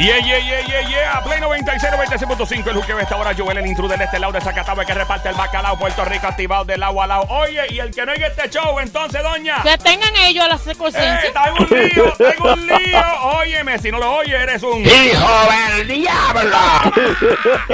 Yeah, 0.00 0.16
yeah, 0.18 0.38
yeah, 0.38 0.60
yeah, 0.66 0.88
yeah. 0.88 1.20
Play 1.22 1.40
96, 1.40 1.92
96.5. 1.92 2.68
El 2.70 2.76
juqueo 2.76 2.98
esta 2.98 3.16
hora. 3.16 3.34
Joel, 3.36 3.58
el 3.58 3.66
intruder 3.66 3.98
de 3.98 4.06
este 4.06 4.18
lado 4.18 4.32
de 4.32 4.40
Zacatau, 4.40 4.80
el 4.80 4.86
que 4.86 4.94
reparte 4.94 5.28
el 5.28 5.34
bacalao. 5.34 5.78
Puerto 5.78 6.04
Rico 6.06 6.26
activado 6.26 6.64
del 6.64 6.80
lado 6.80 7.02
a 7.02 7.06
lado. 7.06 7.26
Oye, 7.28 7.60
y 7.68 7.80
el 7.80 7.90
que 7.90 8.06
no 8.06 8.12
oiga 8.12 8.28
este 8.28 8.48
show, 8.48 8.78
entonces, 8.80 9.22
doña. 9.22 9.62
Que 9.62 9.76
tengan 9.76 10.16
ellos 10.16 10.46
la 10.48 10.54
Eh, 10.72 10.74
conciencia. 10.74 11.20
está 11.28 11.44
en 11.48 11.52
un 11.54 11.68
lío, 11.68 12.06
está 12.12 12.30
en 12.30 12.42
un 12.42 12.66
lío. 12.66 13.02
Óyeme, 13.40 13.78
si 13.78 13.90
no 13.92 13.98
lo 13.98 14.10
oye, 14.16 14.34
eres 14.36 14.62
un. 14.62 14.80
¡Hijo 14.84 15.28
del 15.76 15.86
diablo! 15.88 16.58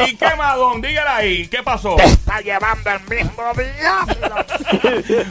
¿Y 0.07 0.17
qué 0.17 0.35
más, 0.37 0.57
don? 0.57 0.81
Dígala 0.81 1.17
ahí. 1.17 1.47
¿Qué 1.47 1.63
pasó? 1.63 1.95
¡Te 1.95 2.05
está 2.07 2.41
llevando 2.41 2.91
el 2.91 3.01
mismo 3.09 3.43
diablo! 3.55 4.37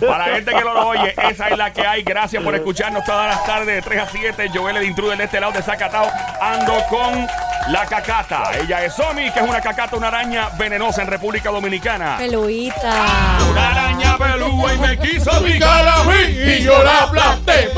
Para 0.08 0.28
la 0.28 0.36
gente 0.36 0.52
que 0.52 0.62
no 0.62 0.74
lo 0.74 0.88
oye, 0.88 1.14
esa 1.30 1.50
es 1.50 1.58
la 1.58 1.74
que 1.74 1.86
hay. 1.86 2.04
Gracias 2.04 2.42
por 2.42 2.56
escucharnos 2.56 3.04
todas 3.04 3.28
las 3.36 3.44
tardes 3.46 3.68
de 3.76 3.82
3 3.82 4.02
a 4.02 4.08
7. 4.10 4.50
Joel, 4.54 4.78
el 4.78 4.84
intruder 4.84 5.18
de 5.18 5.26
este 5.26 5.40
lado 5.42 5.52
de 5.52 5.62
Zacatau. 5.62 6.10
Ando 6.42 6.85
con 6.90 7.28
la 7.70 7.86
cacata. 7.86 8.52
Ella 8.60 8.84
es 8.84 8.94
Somi, 8.94 9.32
que 9.32 9.40
es 9.40 9.48
una 9.48 9.62
cacata, 9.62 9.96
una 9.96 10.08
araña 10.08 10.50
venenosa 10.58 11.02
en 11.02 11.08
República 11.08 11.50
Dominicana. 11.50 12.18
Peluita. 12.18 13.38
Una 13.50 13.72
araña 13.72 14.05
pelúa 14.18 14.74
y 14.74 14.78
me 14.78 14.98
quiso 15.00 15.32
Picar 15.44 15.88
a 15.88 16.04
mí 16.04 16.24
y 16.30 16.64
yo 16.64 16.84
la 16.84 17.04
aplasté. 17.04 17.70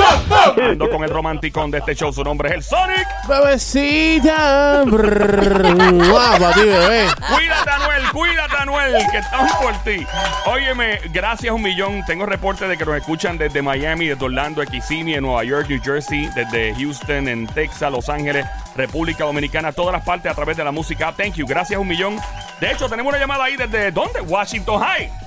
Ando 0.62 0.90
con 0.90 1.04
el 1.04 1.10
romanticón 1.10 1.72
de 1.72 1.80
este 1.80 1.96
show. 1.96 2.14
Su 2.14 2.24
nombre 2.24 2.50
es 2.50 2.56
el 2.56 2.64
Sonic. 2.64 3.08
Bebecita. 3.28 4.84
Guapa, 4.84 6.54
ti, 6.54 6.62
bebé. 6.62 7.08
Cuídate, 7.34 7.70
Anuel, 7.70 8.12
cuídate, 8.12 8.56
Anuel, 8.60 8.96
que 9.12 9.18
estamos 9.18 9.52
por 9.54 9.74
ti. 9.84 10.06
Óyeme, 10.46 11.00
gracias 11.12 11.54
un 11.54 11.62
millón. 11.62 12.04
Tengo 12.06 12.26
reportes 12.26 12.70
de 12.70 12.78
que 12.78 12.86
nos 12.86 12.98
escuchan 12.98 13.38
desde 13.38 13.62
Miami, 13.62 14.08
desde 14.08 14.24
Orlando, 14.24 14.64
Kissimmee, 14.66 15.16
en 15.16 15.24
Nueva 15.24 15.44
York, 15.44 15.68
New 15.70 15.82
Jersey, 15.84 16.30
desde 16.36 16.74
Houston, 16.76 17.28
en 17.28 17.48
Texas, 17.48 17.92
Los 17.92 18.10
Ángeles, 18.10 18.46
República 18.76 19.26
Dominicana, 19.26 19.72
todas 19.72 19.94
las 19.94 20.04
partes 20.04 20.32
a 20.32 20.36
través 20.36 20.58
de 20.58 20.64
la 20.64 20.72
música. 20.72 21.14
Thank 21.16 21.36
you, 21.36 21.46
gracias 21.46 21.80
un 21.80 21.88
millón. 21.88 22.18
De 22.60 22.72
hecho, 22.72 22.90
tenemos 22.90 23.12
una 23.12 23.20
llamada 23.20 23.46
ahí 23.46 23.56
desde 23.56 23.92
¿dónde? 23.92 24.22
Washington 24.22 24.82
High. 24.82 25.27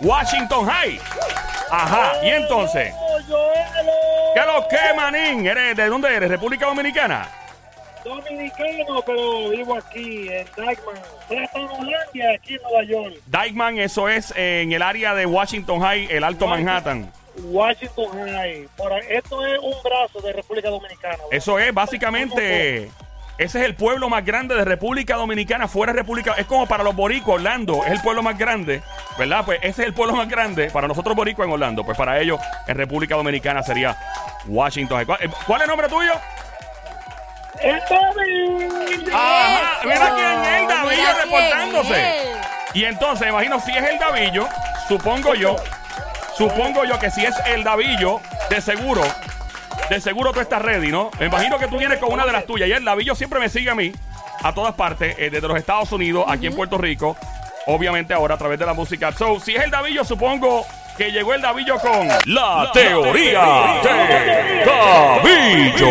Washington 0.00 0.66
High. 0.66 1.00
Ajá, 1.70 2.12
y 2.24 2.28
entonces, 2.30 2.94
¿qué 4.34 4.40
lo 4.46 4.66
que, 4.68 4.94
manín? 4.96 5.46
¿Eres, 5.46 5.76
¿De 5.76 5.86
dónde 5.88 6.14
eres? 6.14 6.30
¿República 6.30 6.66
Dominicana? 6.66 7.28
Dominicano, 8.04 9.02
pero 9.04 9.50
vivo 9.50 9.76
aquí 9.76 10.28
en 10.30 10.46
Dykeman. 10.56 10.96
Aquí 12.34 12.54
en 12.54 12.62
Nueva 12.62 12.84
York. 12.84 13.14
Dykeman, 13.26 13.78
eso 13.78 14.08
es 14.08 14.32
en 14.36 14.72
el 14.72 14.80
área 14.82 15.14
de 15.14 15.26
Washington 15.26 15.80
High, 15.80 16.06
el 16.10 16.24
Alto 16.24 16.46
Manhattan. 16.46 17.12
Washington 17.44 18.06
High. 18.12 18.34
Ahí- 18.38 18.66
esto 19.10 19.44
es 19.46 19.58
un 19.58 19.74
brazo 19.82 20.20
de 20.20 20.32
República 20.32 20.70
Dominicana. 20.70 21.14
¿verdad? 21.16 21.28
Eso 21.32 21.58
es 21.58 21.74
básicamente. 21.74 22.90
Ese 23.38 23.60
es 23.60 23.64
el 23.66 23.76
pueblo 23.76 24.08
más 24.08 24.24
grande 24.24 24.56
de 24.56 24.64
República 24.64 25.14
Dominicana, 25.14 25.68
fuera 25.68 25.92
de 25.92 26.00
República. 26.00 26.34
Es 26.38 26.46
como 26.46 26.66
para 26.66 26.82
los 26.82 26.96
boricos, 26.96 27.36
Orlando 27.36 27.84
es 27.84 27.92
el 27.92 28.00
pueblo 28.00 28.20
más 28.20 28.36
grande, 28.36 28.82
¿verdad? 29.18 29.44
Pues 29.44 29.58
ese 29.62 29.82
es 29.82 29.88
el 29.88 29.94
pueblo 29.94 30.14
más 30.14 30.28
grande 30.28 30.70
para 30.70 30.86
nosotros 30.86 31.14
boricos 31.16 31.44
en 31.44 31.52
Orlando. 31.52 31.84
Pues 31.84 31.98
para 31.98 32.20
ellos, 32.20 32.40
en 32.66 32.76
República 32.76 33.16
Dominicana 33.16 33.62
sería 33.62 33.96
Washington. 34.46 35.04
¿Cuál, 35.04 35.18
eh, 35.22 35.28
cuál 35.46 35.60
es 35.60 35.64
el 35.64 35.68
nombre 35.68 35.88
tuyo? 35.88 36.12
¡El 37.60 37.80
David! 37.90 39.12
Ajá, 39.12 39.80
mira 39.84 40.14
quién 40.14 40.44
es 40.44 40.60
el 40.60 40.68
Davillo 40.68 40.96
Mira 40.96 41.14
quién 41.14 41.24
reportándose. 41.24 42.32
Y 42.74 42.84
entonces, 42.84 43.26
me 43.26 43.32
imagino, 43.32 43.60
si 43.60 43.72
es 43.72 43.84
el 43.84 43.98
Davillo, 43.98 44.46
supongo 44.86 45.34
yo, 45.34 45.56
supongo 46.36 46.84
yo 46.84 46.98
que 46.98 47.10
si 47.10 47.24
es 47.24 47.34
el 47.46 47.64
Davillo, 47.64 48.20
de 48.48 48.60
seguro, 48.60 49.02
de 49.90 50.00
seguro 50.00 50.32
tú 50.32 50.40
estás 50.40 50.62
ready, 50.62 50.92
¿no? 50.92 51.10
Me 51.18 51.26
imagino 51.26 51.58
que 51.58 51.66
tú 51.66 51.78
vienes 51.78 51.98
con 51.98 52.12
una 52.12 52.24
de 52.24 52.32
las 52.32 52.46
tuyas. 52.46 52.68
Y 52.68 52.72
el 52.72 52.84
Davillo 52.84 53.14
siempre 53.16 53.40
me 53.40 53.48
sigue 53.48 53.70
a 53.70 53.74
mí, 53.74 53.92
a 54.42 54.52
todas 54.52 54.74
partes, 54.74 55.16
eh, 55.18 55.30
desde 55.30 55.48
los 55.48 55.58
Estados 55.58 55.90
Unidos, 55.90 56.26
aquí 56.28 56.46
en 56.46 56.54
Puerto 56.54 56.78
Rico, 56.78 57.16
obviamente 57.68 58.14
ahora 58.14 58.34
a 58.34 58.38
través 58.38 58.58
de 58.58 58.66
la 58.66 58.74
música. 58.74 59.12
So, 59.12 59.38
si 59.40 59.54
es 59.54 59.62
el 59.62 59.70
Davillo, 59.70 60.04
supongo 60.04 60.66
que 60.96 61.12
llegó 61.12 61.34
el 61.34 61.42
Davillo 61.42 61.78
con 61.78 62.08
la 62.26 62.70
teoría 62.72 63.80
de 63.82 64.64
Davillo. 64.64 65.86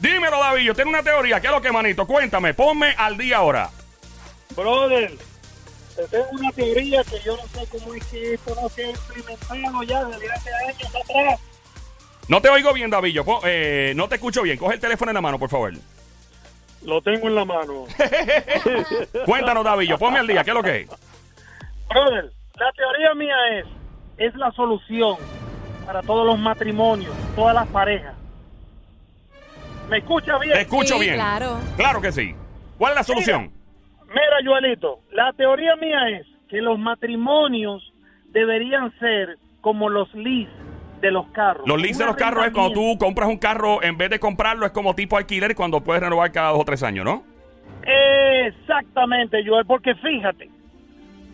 Dímelo, 0.00 0.40
Davillo, 0.40 0.74
tiene 0.74 0.90
una 0.90 1.02
teoría. 1.02 1.40
¿Qué 1.40 1.46
es 1.46 1.52
lo 1.52 1.62
que, 1.62 1.70
manito? 1.72 2.06
Cuéntame, 2.06 2.52
ponme 2.52 2.94
al 2.98 3.16
día 3.16 3.38
ahora. 3.38 3.70
Brother, 4.56 5.16
te 5.94 6.08
tengo 6.08 6.28
una 6.32 6.50
teoría 6.50 7.04
que 7.04 7.20
yo 7.24 7.36
no 7.36 7.42
sé 7.46 7.66
cómo 7.70 7.94
es 7.94 8.04
que 8.06 8.34
esto 8.34 8.54
no 8.60 8.68
se 8.68 8.84
ha 8.86 8.90
implementado 8.90 9.82
ya 9.84 10.04
desde 10.04 10.32
hace 10.32 10.50
años 10.68 10.94
atrás. 10.96 11.40
No 12.28 12.42
te 12.42 12.48
oigo 12.48 12.72
bien, 12.72 12.90
Davillo. 12.90 13.24
Eh, 13.44 13.92
no 13.94 14.08
te 14.08 14.16
escucho 14.16 14.42
bien. 14.42 14.58
Coge 14.58 14.74
el 14.74 14.80
teléfono 14.80 15.12
en 15.12 15.14
la 15.14 15.20
mano, 15.20 15.38
por 15.38 15.48
favor. 15.48 15.72
Lo 16.86 17.02
tengo 17.02 17.26
en 17.28 17.34
la 17.34 17.44
mano. 17.44 17.84
Cuéntanos, 19.26 19.64
Davillo. 19.64 19.98
Ponme 19.98 20.20
al 20.20 20.26
día. 20.26 20.44
¿Qué 20.44 20.50
es 20.50 20.54
lo 20.56 20.62
que 20.62 20.80
es? 20.82 20.88
Brother, 21.88 22.30
la 22.58 22.72
teoría 22.72 23.14
mía 23.14 23.34
es, 23.58 23.66
es 24.18 24.34
la 24.36 24.50
solución 24.52 25.16
para 25.84 26.00
todos 26.02 26.24
los 26.26 26.38
matrimonios, 26.38 27.12
todas 27.34 27.54
las 27.54 27.66
parejas. 27.68 28.14
¿Me 29.90 29.98
escucha 29.98 30.38
bien? 30.38 30.54
Te 30.54 30.60
escucho 30.62 30.94
Sí, 30.94 31.00
bien. 31.00 31.14
claro. 31.14 31.58
Claro 31.76 32.00
que 32.00 32.12
sí. 32.12 32.34
¿Cuál 32.78 32.92
es 32.92 32.96
la 32.98 33.04
solución? 33.04 33.52
Mira, 34.08 34.36
Joelito, 34.44 35.00
la 35.12 35.32
teoría 35.32 35.76
mía 35.76 36.08
es 36.10 36.26
que 36.48 36.60
los 36.60 36.78
matrimonios 36.78 37.92
deberían 38.30 38.96
ser 38.98 39.36
como 39.60 39.88
los 39.88 40.12
lease 40.14 40.50
de 41.00 41.10
los 41.10 41.26
carros. 41.28 41.66
Los 41.66 41.80
leases 41.80 41.98
de 41.98 42.06
los 42.06 42.16
carros 42.16 42.46
es 42.46 42.52
cuando 42.52 42.72
tú 42.72 42.96
compras 42.98 43.28
un 43.28 43.38
carro, 43.38 43.82
en 43.82 43.96
vez 43.96 44.10
de 44.10 44.18
comprarlo, 44.18 44.66
es 44.66 44.72
como 44.72 44.94
tipo 44.94 45.16
alquiler 45.16 45.54
cuando 45.54 45.80
puedes 45.82 46.02
renovar 46.02 46.32
cada 46.32 46.50
dos 46.50 46.60
o 46.60 46.64
tres 46.64 46.82
años, 46.82 47.04
¿no? 47.04 47.22
Exactamente, 48.46 49.44
Joel, 49.46 49.64
porque 49.66 49.94
fíjate, 49.94 50.50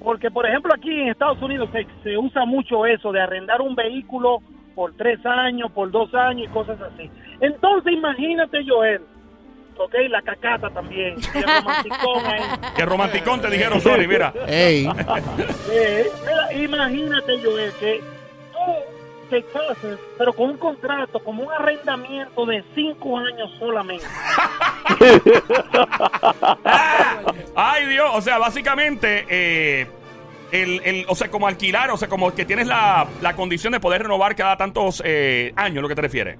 porque 0.02 0.30
por 0.30 0.46
ejemplo 0.46 0.72
aquí 0.74 0.90
en 0.90 1.08
Estados 1.08 1.40
Unidos 1.40 1.70
se, 1.72 1.86
se 2.02 2.18
usa 2.18 2.44
mucho 2.44 2.84
eso 2.86 3.12
de 3.12 3.20
arrendar 3.20 3.60
un 3.60 3.74
vehículo 3.74 4.38
por 4.74 4.94
tres 4.96 5.24
años, 5.24 5.70
por 5.72 5.90
dos 5.90 6.12
años 6.14 6.48
y 6.48 6.52
cosas 6.52 6.80
así. 6.80 7.10
Entonces 7.40 7.92
imagínate, 7.92 8.58
Joel, 8.66 9.02
ok, 9.76 9.94
la 10.10 10.22
cacata 10.22 10.70
también, 10.70 11.16
el 11.34 11.42
romanticón. 11.42 12.22
Que 12.76 12.84
romanticón 12.84 13.40
te 13.40 13.50
dijeron, 13.50 13.80
sorry, 13.82 14.06
mira. 14.06 14.32
Ey. 14.46 14.86
Eh, 15.70 16.06
mira, 16.26 16.52
imagínate, 16.64 17.40
Joel, 17.42 17.72
que 17.80 18.00
te 19.32 19.42
cases, 19.44 19.98
pero 20.18 20.32
con 20.34 20.50
un 20.50 20.58
contrato, 20.58 21.18
como 21.20 21.42
un 21.44 21.52
arrendamiento 21.52 22.44
de 22.46 22.62
cinco 22.74 23.16
años 23.18 23.50
solamente. 23.58 24.04
Ay, 27.54 27.86
Dios. 27.86 28.10
O 28.14 28.20
sea, 28.20 28.38
básicamente, 28.38 29.24
eh, 29.28 29.86
el, 30.52 30.80
el- 30.84 31.06
o 31.08 31.14
sea, 31.14 31.30
como 31.30 31.46
alquilar, 31.48 31.90
o 31.90 31.96
sea, 31.96 32.08
como 32.08 32.32
que 32.34 32.44
tienes 32.44 32.66
la, 32.66 33.06
la 33.20 33.34
condición 33.34 33.72
de 33.72 33.80
poder 33.80 34.02
renovar 34.02 34.34
cada 34.36 34.56
tantos 34.56 35.02
eh, 35.04 35.52
años, 35.56 35.82
lo 35.82 35.88
que 35.88 35.94
te 35.94 36.02
refieres. 36.02 36.38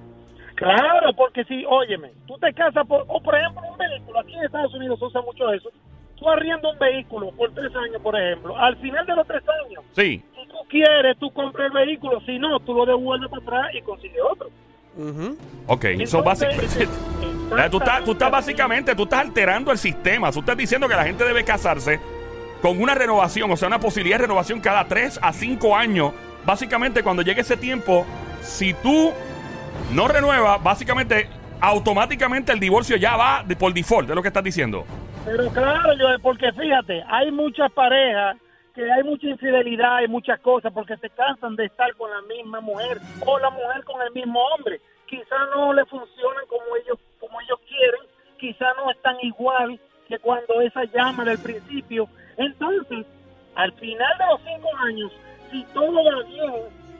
Claro, 0.55 1.13
porque 1.17 1.43
si, 1.45 1.65
óyeme, 1.67 2.11
tú 2.27 2.37
te 2.37 2.53
casas 2.53 2.85
por, 2.87 3.03
o 3.07 3.21
por 3.21 3.35
ejemplo, 3.35 3.61
un 3.69 3.77
vehículo, 3.77 4.19
aquí 4.19 4.35
en 4.35 4.43
Estados 4.43 4.73
Unidos 4.75 4.99
se 4.99 5.05
usa 5.05 5.21
mucho 5.21 5.51
eso, 5.51 5.69
tú 6.15 6.29
arriendas 6.29 6.71
un 6.71 6.79
vehículo 6.79 7.31
por 7.31 7.51
tres 7.53 7.75
años, 7.75 7.99
por 8.03 8.15
ejemplo, 8.19 8.55
al 8.55 8.77
final 8.77 9.03
de 9.05 9.15
los 9.15 9.27
tres 9.27 9.41
años, 9.65 9.83
Sí. 9.93 10.23
Quieres, 10.73 11.17
tú 11.19 11.31
compras 11.31 11.67
el 11.67 11.85
vehículo, 11.85 12.19
si 12.25 12.39
no, 12.39 12.59
tú 12.59 12.73
lo 12.73 12.85
devuelves 12.85 13.29
para 13.29 13.41
atrás 13.43 13.75
y 13.75 13.81
consigues 13.81 14.19
otro. 14.31 14.49
Ok. 15.67 15.81
So, 16.05 16.19
Entonces, 16.19 16.23
básicamente. 16.23 16.87
Eh, 17.53 17.69
Tú 17.69 17.77
estás, 17.77 18.03
tú 18.03 18.13
estás 18.13 18.31
básicamente, 18.31 18.95
tú 18.95 19.03
estás 19.03 19.19
alterando 19.19 19.71
el 19.71 19.77
sistema. 19.77 20.31
Tú 20.31 20.39
estás 20.39 20.57
diciendo 20.57 20.87
que 20.87 20.95
la 20.95 21.03
gente 21.03 21.23
debe 21.23 21.43
casarse 21.43 21.99
con 22.63 22.81
una 22.81 22.95
renovación, 22.95 23.51
o 23.51 23.57
sea, 23.57 23.67
una 23.67 23.79
posibilidad 23.79 24.17
de 24.17 24.23
renovación 24.23 24.59
cada 24.59 24.85
3 24.85 25.19
a 25.21 25.31
5 25.33 25.75
años. 25.75 26.13
Básicamente, 26.45 27.03
cuando 27.03 27.21
llegue 27.21 27.41
ese 27.41 27.55
tiempo, 27.55 28.07
si 28.41 28.73
tú 28.73 29.11
no 29.91 30.07
renuevas, 30.07 30.63
básicamente, 30.63 31.27
automáticamente 31.61 32.51
el 32.51 32.59
divorcio 32.59 32.95
ya 32.97 33.15
va 33.17 33.45
por 33.59 33.71
default, 33.71 34.09
es 34.09 34.15
lo 34.15 34.21
que 34.23 34.29
estás 34.29 34.43
diciendo. 34.43 34.85
Pero 35.23 35.49
claro, 35.49 35.93
Joel, 35.99 36.19
porque 36.21 36.51
fíjate, 36.53 37.03
hay 37.07 37.31
muchas 37.31 37.71
parejas 37.71 38.37
que 38.73 38.91
hay 38.91 39.03
mucha 39.03 39.27
infidelidad 39.27 40.01
y 40.01 40.07
muchas 40.07 40.39
cosas 40.39 40.71
porque 40.73 40.97
se 40.97 41.09
cansan 41.11 41.55
de 41.55 41.65
estar 41.65 41.93
con 41.95 42.09
la 42.09 42.21
misma 42.23 42.59
mujer 42.59 42.99
o 43.25 43.39
la 43.39 43.49
mujer 43.49 43.83
con 43.83 44.01
el 44.01 44.11
mismo 44.11 44.39
hombre. 44.47 44.81
Quizá 45.07 45.35
no 45.55 45.73
le 45.73 45.85
funcionan 45.85 46.45
como 46.47 46.75
ellos 46.81 46.97
como 47.19 47.39
ellos 47.41 47.59
quieren, 47.67 48.01
quizá 48.39 48.73
no 48.73 48.91
están 48.91 49.15
igual 49.21 49.79
que 50.07 50.19
cuando 50.19 50.59
esa 50.61 50.83
llama 50.85 51.23
del 51.23 51.39
principio. 51.39 52.09
Entonces, 52.37 53.05
al 53.55 53.71
final 53.73 54.17
de 54.17 54.25
los 54.25 54.41
cinco 54.41 54.69
años, 54.77 55.11
si 55.51 55.63
todo 55.73 56.03
va 56.03 56.23
bien, 56.23 56.53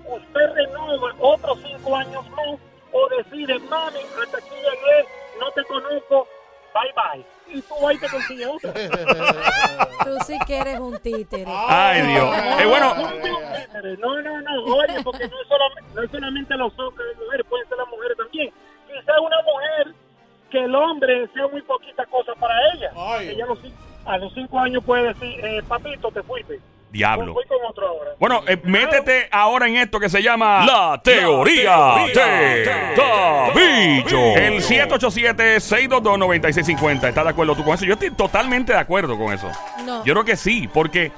usted 0.06 0.54
renova 0.54 1.14
otros 1.20 1.60
cinco 1.64 1.96
años 1.96 2.30
más 2.30 2.60
o 2.92 3.10
decide, 3.10 3.58
mami, 3.60 4.00
hasta 4.22 4.38
aquí 4.38 4.56
llegué, 4.56 5.08
no 5.40 5.52
te 5.52 5.64
conozco, 5.64 6.28
bye 6.74 6.94
bye. 6.96 7.25
Y 7.58 7.62
tú 7.62 7.88
ahí 7.88 7.98
te 7.98 8.08
consigues 8.08 8.48
otro. 8.48 8.72
Sí 10.25 10.38
que 10.46 10.58
eres 10.58 10.80
un 10.80 10.98
títere. 11.00 11.46
Ay, 11.48 12.02
Dios. 12.02 12.36
Eh, 12.60 12.66
bueno, 12.66 12.94
No, 14.00 14.22
no, 14.22 14.42
no, 14.42 14.64
oye, 14.75 15.02
porque 15.04 15.28
no 15.28 15.42
es, 15.42 15.48
solamente, 15.48 15.96
no 15.96 16.04
es 16.04 16.12
solamente 16.12 16.56
los 16.56 16.80
hombres 16.80 17.08
y 17.16 17.24
mujeres, 17.24 17.46
pueden 17.50 17.68
ser 17.70 17.78
las 17.78 17.88
mujeres 17.88 18.18
también. 18.18 18.54
Quizá 18.88 19.20
una 19.22 19.38
mujer 19.42 19.96
que 20.50 20.64
el 20.64 20.75
hombre 20.75 21.28
sea 21.34 21.48
muy 21.48 21.62
poquita 21.64 22.06
cosa 22.06 22.34
para 22.36 22.54
ella. 22.74 22.92
Ay. 22.96 23.30
Ella 23.30 23.46
a 23.46 23.48
los, 23.48 23.60
a 24.06 24.18
los 24.18 24.34
cinco 24.34 24.60
años 24.60 24.84
puede 24.84 25.14
decir, 25.14 25.46
eh, 25.46 25.64
papito, 25.68 26.12
te 26.12 26.22
fuiste. 26.24 26.60
Diablo. 26.94 27.34
Voy 27.34 27.44
con 27.45 27.57
otro 27.68 27.88
ahora. 27.88 28.12
Bueno, 28.19 28.44
eh, 28.48 28.56
métete 28.63 29.28
ahora 29.31 29.68
en 29.68 29.78
esto 29.78 30.00
que 30.00 30.10
se 30.10 30.22
llama 30.22 30.63
La 30.63 31.01
Teoría 31.04 31.95
de 32.13 32.94
Davillo. 32.95 34.38
El 34.38 34.62
787-622-9650. 34.62 37.10
¿Estás 37.10 37.24
de 37.24 37.30
acuerdo 37.31 37.56
tú 37.56 37.63
con 37.63 37.74
eso? 37.74 37.86
Yo 37.86 37.94
estoy 37.94 38.12
totalmente 38.12 38.74
de 38.74 38.80
acuerdo 38.80 39.18
con 39.18 39.34
eso. 39.34 39.50
No. 39.84 40.06
Yo 40.06 40.13
creo 40.13 40.24
que 40.24 40.38
sí, 40.38 40.69
porque 40.72 41.12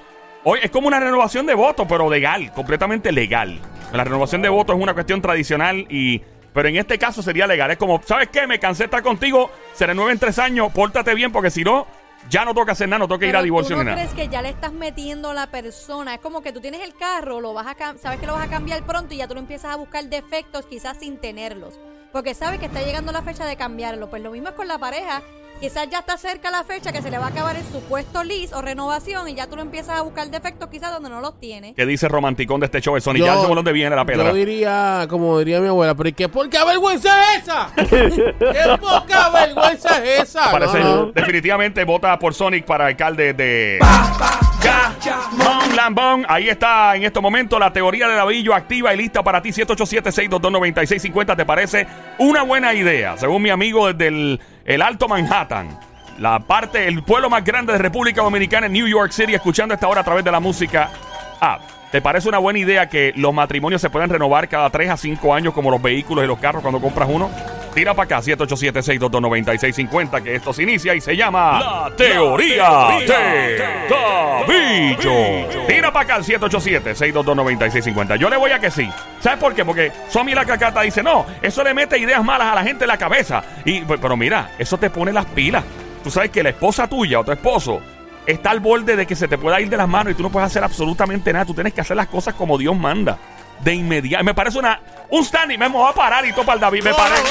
hoy 0.46 0.60
es 0.64 0.72
como 0.72 0.88
una 0.88 1.02
renovación 1.02 1.46
de 1.46 1.56
votos, 1.56 1.86
pero 1.90 2.10
legal, 2.10 2.54
completamente 2.54 3.12
legal. 3.12 3.60
La 3.92 4.06
renovación 4.06 4.42
de 4.42 4.48
votos 4.48 4.78
es 4.78 4.82
una 4.82 4.94
cuestión 4.94 5.22
tradicional 5.22 5.86
y... 5.90 6.22
Pero 6.54 6.70
en 6.70 6.78
este 6.78 6.98
caso 6.98 7.22
sería 7.22 7.48
legal. 7.48 7.70
Es 7.70 7.76
como, 7.76 8.02
¿sabes 8.06 8.30
qué? 8.30 8.48
Me 8.48 8.60
cansé 8.60 8.84
de 8.84 8.86
estar 8.86 9.04
contigo, 9.04 9.52
se 9.74 9.88
renueva 9.88 10.14
en 10.14 10.20
tres 10.20 10.40
años, 10.40 10.72
pórtate 10.72 11.14
bien, 11.14 11.34
porque 11.34 11.52
si 11.52 11.66
no, 11.66 11.86
ya 12.30 12.46
no 12.46 12.54
toca 12.54 12.72
hacer 12.72 12.90
nada, 12.90 13.00
no 13.00 13.08
toca 13.08 13.26
ir 13.26 13.36
a 13.36 13.42
divorcio 13.42 13.76
¿tú 13.76 13.84
ni 13.84 13.86
no 13.86 13.92
nada. 13.92 14.08
crees 14.08 14.16
que 14.16 14.32
ya 14.32 14.42
le 14.42 14.50
estás 14.50 14.74
metiendo 14.74 15.30
a 15.30 15.34
la 15.34 15.48
persona? 15.48 16.16
Es 16.16 16.20
como 16.20 16.42
que 16.42 16.52
tú 16.52 16.62
tienes 16.62 16.82
el 16.82 16.96
carro, 16.96 17.42
lo 17.42 17.54
vas 17.54 17.68
a 17.68 17.98
sabes 17.98 18.20
que 18.20 18.26
lo 18.26 18.34
vas 18.34 18.48
a 18.48 18.50
cambiar 18.50 18.84
pronto 18.86 19.14
y 19.14 19.18
ya 19.18 19.28
tú 19.28 19.34
lo 19.36 19.40
empiezas 19.40 19.74
a 19.74 19.76
buscar 19.76 20.04
defectos 20.06 20.66
quizás 20.66 20.98
sin 20.98 21.18
tenerlos. 21.18 21.80
Porque 22.12 22.34
sabes 22.34 22.60
que 22.60 22.68
está 22.68 22.82
llegando 22.82 23.12
la 23.12 23.22
fecha 23.22 23.46
de 23.46 23.58
cambiarlo. 23.58 24.10
Pues 24.10 24.24
lo 24.24 24.32
mismo 24.32 24.50
es 24.50 24.56
con 24.56 24.68
la 24.68 24.78
pareja. 24.78 25.22
Quizás 25.60 25.90
ya 25.90 26.00
está 26.00 26.18
cerca 26.18 26.52
la 26.52 26.64
fecha 26.64 26.92
que 26.92 27.02
se 27.02 27.10
le 27.10 27.18
va 27.18 27.28
a 27.28 27.30
acabar 27.30 27.56
el 27.56 27.64
supuesto 27.66 28.24
lease 28.24 28.54
o 28.54 28.62
renovación 28.62 29.28
y 29.30 29.36
ya 29.36 29.48
tú 29.48 29.56
lo 29.56 29.62
empiezas 29.62 29.98
a 29.98 30.02
buscar 30.02 30.28
defectos 30.30 30.70
quizás 30.70 30.92
donde 30.92 31.10
no 31.10 31.22
los 31.22 31.40
tienes. 31.40 31.74
¿Qué 31.76 31.86
dice 31.86 32.08
romanticón 32.10 32.60
de 32.60 32.66
este 32.66 32.82
show? 32.82 32.96
El 32.96 33.02
Sony, 33.02 33.16
ya 33.16 33.38
sé 33.40 33.48
por 33.48 33.56
dónde 33.56 33.72
viene 33.72 33.96
la 33.96 34.04
pedra. 34.06 34.26
Yo 34.26 34.34
diría, 34.34 35.08
como 35.10 35.40
diría 35.40 35.62
mi 35.62 35.68
abuela, 35.70 35.96
pero 35.96 36.10
¿y 36.10 36.14
qué 36.14 36.28
poca 36.30 36.66
vergüenza 36.66 37.10
es 37.36 37.44
esa? 37.44 37.70
¿Qué 37.76 38.78
poca 38.80 39.30
vergüenza 39.30 40.04
es 40.04 40.24
esa? 40.24 40.52
Parece, 40.52 40.80
No, 40.80 40.96
no. 41.06 41.12
definitivamente 41.14 41.84
vota 41.86 42.20
por 42.20 42.34
Sonic 42.34 42.66
para 42.66 42.88
alcalde 42.88 43.34
de 43.34 43.80
Mon 45.38 45.76
Lambón. 45.76 46.26
Ahí 46.28 46.50
está 46.50 46.96
en 46.96 47.04
estos 47.04 47.24
momentos 47.24 47.60
la 47.60 47.72
teoría 47.72 48.08
de 48.08 48.16
Davillo 48.16 48.54
activa 48.54 48.94
y 48.94 48.98
lista 48.98 49.24
para 49.24 49.42
ti. 49.42 49.50
787-622-9650. 49.52 51.36
¿Te 51.38 51.46
parece 51.46 51.88
una 52.20 52.44
buena 52.44 52.74
idea? 52.74 53.18
Según 53.18 53.42
mi 53.42 53.50
amigo 53.50 53.92
desde 53.94 54.08
el, 54.08 54.40
el 54.66 54.82
Alto 54.82 55.08
Manhattan. 55.08 55.80
La 56.18 56.40
parte, 56.40 56.88
el 56.88 57.04
pueblo 57.04 57.30
más 57.30 57.44
grande 57.44 57.74
de 57.74 57.78
República 57.78 58.22
Dominicana 58.24 58.66
en 58.66 58.74
New 58.74 58.88
York 58.88 59.12
City, 59.12 59.34
escuchando 59.34 59.74
esta 59.74 59.88
hora 59.88 60.02
a 60.02 60.04
través 60.04 60.26
de 60.26 60.32
la 60.32 60.40
música. 60.40 60.90
¿te 61.92 62.02
parece 62.02 62.28
una 62.28 62.40
buena 62.40 62.60
idea 62.60 62.90
que 62.90 63.14
los 63.16 63.34
matrimonios 63.34 63.80
se 63.80 63.90
puedan 63.90 64.10
renovar 64.10 64.50
cada 64.50 64.70
3 64.70 64.90
a 64.90 64.98
5 64.98 65.34
años 65.34 65.54
como 65.54 65.70
los 65.70 65.82
vehículos 65.82 66.24
y 66.24 66.28
los 66.28 66.40
carros 66.40 66.62
cuando 66.62 66.82
compras 66.82 67.08
uno? 67.12 67.30
Tira 67.76 67.94
para 67.94 68.06
acá, 68.06 68.22
787-622-9650, 68.22 70.24
que 70.24 70.36
esto 70.36 70.54
se 70.54 70.64
inicia 70.64 70.96
y 70.96 71.02
se 71.02 71.18
llama 71.18 71.60
La 71.60 71.92
Teoría 71.98 72.88
de 73.06 73.62
Davillo. 73.90 75.66
Tira 75.68 75.92
para 75.92 76.06
acá 76.06 76.16
al 76.16 76.24
787-622-9650. 76.24 78.16
Yo 78.16 78.30
le 78.30 78.38
voy 78.38 78.52
a 78.52 78.60
que 78.60 78.72
sí. 78.72 78.90
¿Sabes 79.20 79.40
por 79.40 79.54
qué? 79.54 79.66
Porque 79.66 79.92
Somi 80.08 80.34
la 80.34 80.46
cacata 80.46 80.84
dice, 80.84 81.04
no, 81.04 81.26
eso 81.42 81.66
le 81.66 81.74
mete 81.74 82.00
ideas 82.00 82.24
malas 82.24 82.54
a 82.54 82.56
la 82.56 82.64
gente 82.64 82.86
en 82.86 82.88
la 82.88 82.98
cabeza. 82.98 83.44
Y, 83.66 83.82
pero 83.82 84.16
mira, 84.16 84.52
eso 84.58 84.78
te 84.78 84.90
pone 84.90 85.12
las 85.12 85.26
pilas. 85.26 85.66
Tú 86.02 86.10
sabes 86.10 86.32
que 86.32 86.44
la 86.44 86.52
esposa 86.52 86.88
tuya 86.88 87.20
o 87.20 87.26
tu 87.26 87.34
esposo 87.34 87.82
está 88.26 88.52
al 88.52 88.62
borde 88.62 88.96
de 88.96 89.06
que 89.06 89.18
se 89.18 89.28
te 89.28 89.38
pueda 89.38 89.60
ir 89.60 89.70
de 89.70 89.76
las 89.76 89.90
manos 89.90 90.14
y 90.14 90.16
tú 90.16 90.24
no 90.24 90.30
puedes 90.30 90.48
hacer 90.48 90.64
absolutamente 90.64 91.34
nada. 91.34 91.44
Tú 91.44 91.54
tienes 91.54 91.74
que 91.74 91.82
hacer 91.82 91.98
las 91.98 92.08
cosas 92.08 92.36
como 92.36 92.58
Dios 92.58 92.78
manda. 92.78 93.18
De 93.62 93.74
inmediato. 93.74 94.24
Me 94.24 94.34
parece 94.34 94.60
una 94.60 94.80
un 95.10 95.24
standing. 95.24 95.58
Me 95.60 95.68
voy 95.70 95.90
a 95.90 95.94
parar 95.94 96.26
y 96.26 96.34
topa 96.34 96.54
el 96.54 96.60
David. 96.60 96.84
Me 96.84 96.94
parece. 96.94 97.24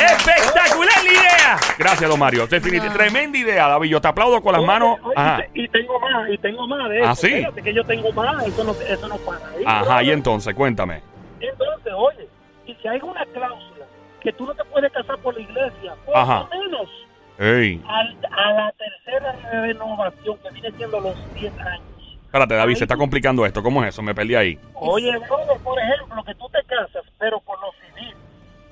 ¡Espectacular 0.00 1.04
la 1.04 1.10
idea! 1.12 1.58
Gracias, 1.78 2.08
don 2.10 2.18
Mario. 2.18 2.46
Definitivamente, 2.46 2.88
No. 2.88 2.94
tremenda 3.04 3.38
idea, 3.38 3.68
David. 3.68 3.88
Yo 3.90 4.00
te 4.00 4.08
aplaudo 4.08 4.40
con 4.42 4.52
las 4.52 4.60
Oye, 4.60 4.66
manos. 4.66 4.98
oye, 5.02 5.14
Ajá. 5.16 5.40
Y 5.54 5.68
tengo 5.68 5.98
más, 6.00 6.28
y 6.30 6.38
tengo 6.38 6.66
más 6.68 6.88
de 6.88 7.00
eso. 7.00 7.08
¿Ah, 7.08 7.14
sí? 7.14 7.28
Fíjate 7.28 7.62
que 7.62 7.74
yo 7.74 7.84
tengo 7.84 8.12
más, 8.12 8.46
eso 8.46 8.64
no, 8.64 8.72
eso 8.72 9.08
no 9.08 9.16
para 9.18 9.46
ahí. 9.48 9.64
Ajá, 9.66 10.02
y 10.02 10.10
entonces, 10.10 10.54
cuéntame. 10.54 11.02
Entonces, 11.40 11.92
oye, 11.96 12.28
y 12.66 12.74
si 12.74 12.88
hay 12.88 13.00
una 13.02 13.24
cláusula 13.26 13.86
que 14.22 14.32
tú 14.32 14.46
no 14.46 14.54
te 14.54 14.64
puedes 14.64 14.92
casar 14.92 15.18
por 15.18 15.34
la 15.34 15.40
iglesia, 15.40 15.94
por 16.06 16.16
Ajá. 16.16 16.46
lo 16.50 16.60
menos 16.60 16.88
Ey. 17.38 17.82
al- 17.88 18.18
a 18.32 18.52
la 18.52 18.72
tercera 18.72 19.32
renovación, 19.60 20.38
que 20.38 20.50
viene 20.50 20.70
siendo 20.76 21.00
los 21.00 21.34
10 21.34 21.52
años. 21.60 21.82
Espérate, 22.34 22.56
David, 22.56 22.74
se 22.74 22.82
está 22.82 22.96
complicando 22.96 23.46
esto. 23.46 23.62
¿Cómo 23.62 23.80
es 23.84 23.90
eso? 23.90 24.02
Me 24.02 24.12
perdí 24.12 24.34
ahí. 24.34 24.58
Oye, 24.74 25.16
brother, 25.18 25.56
por 25.62 25.78
ejemplo, 25.78 26.24
que 26.24 26.34
tú 26.34 26.48
te 26.48 26.64
casas, 26.64 27.04
pero 27.16 27.38
por 27.38 27.56
lo 27.60 27.70
civil. 27.74 28.12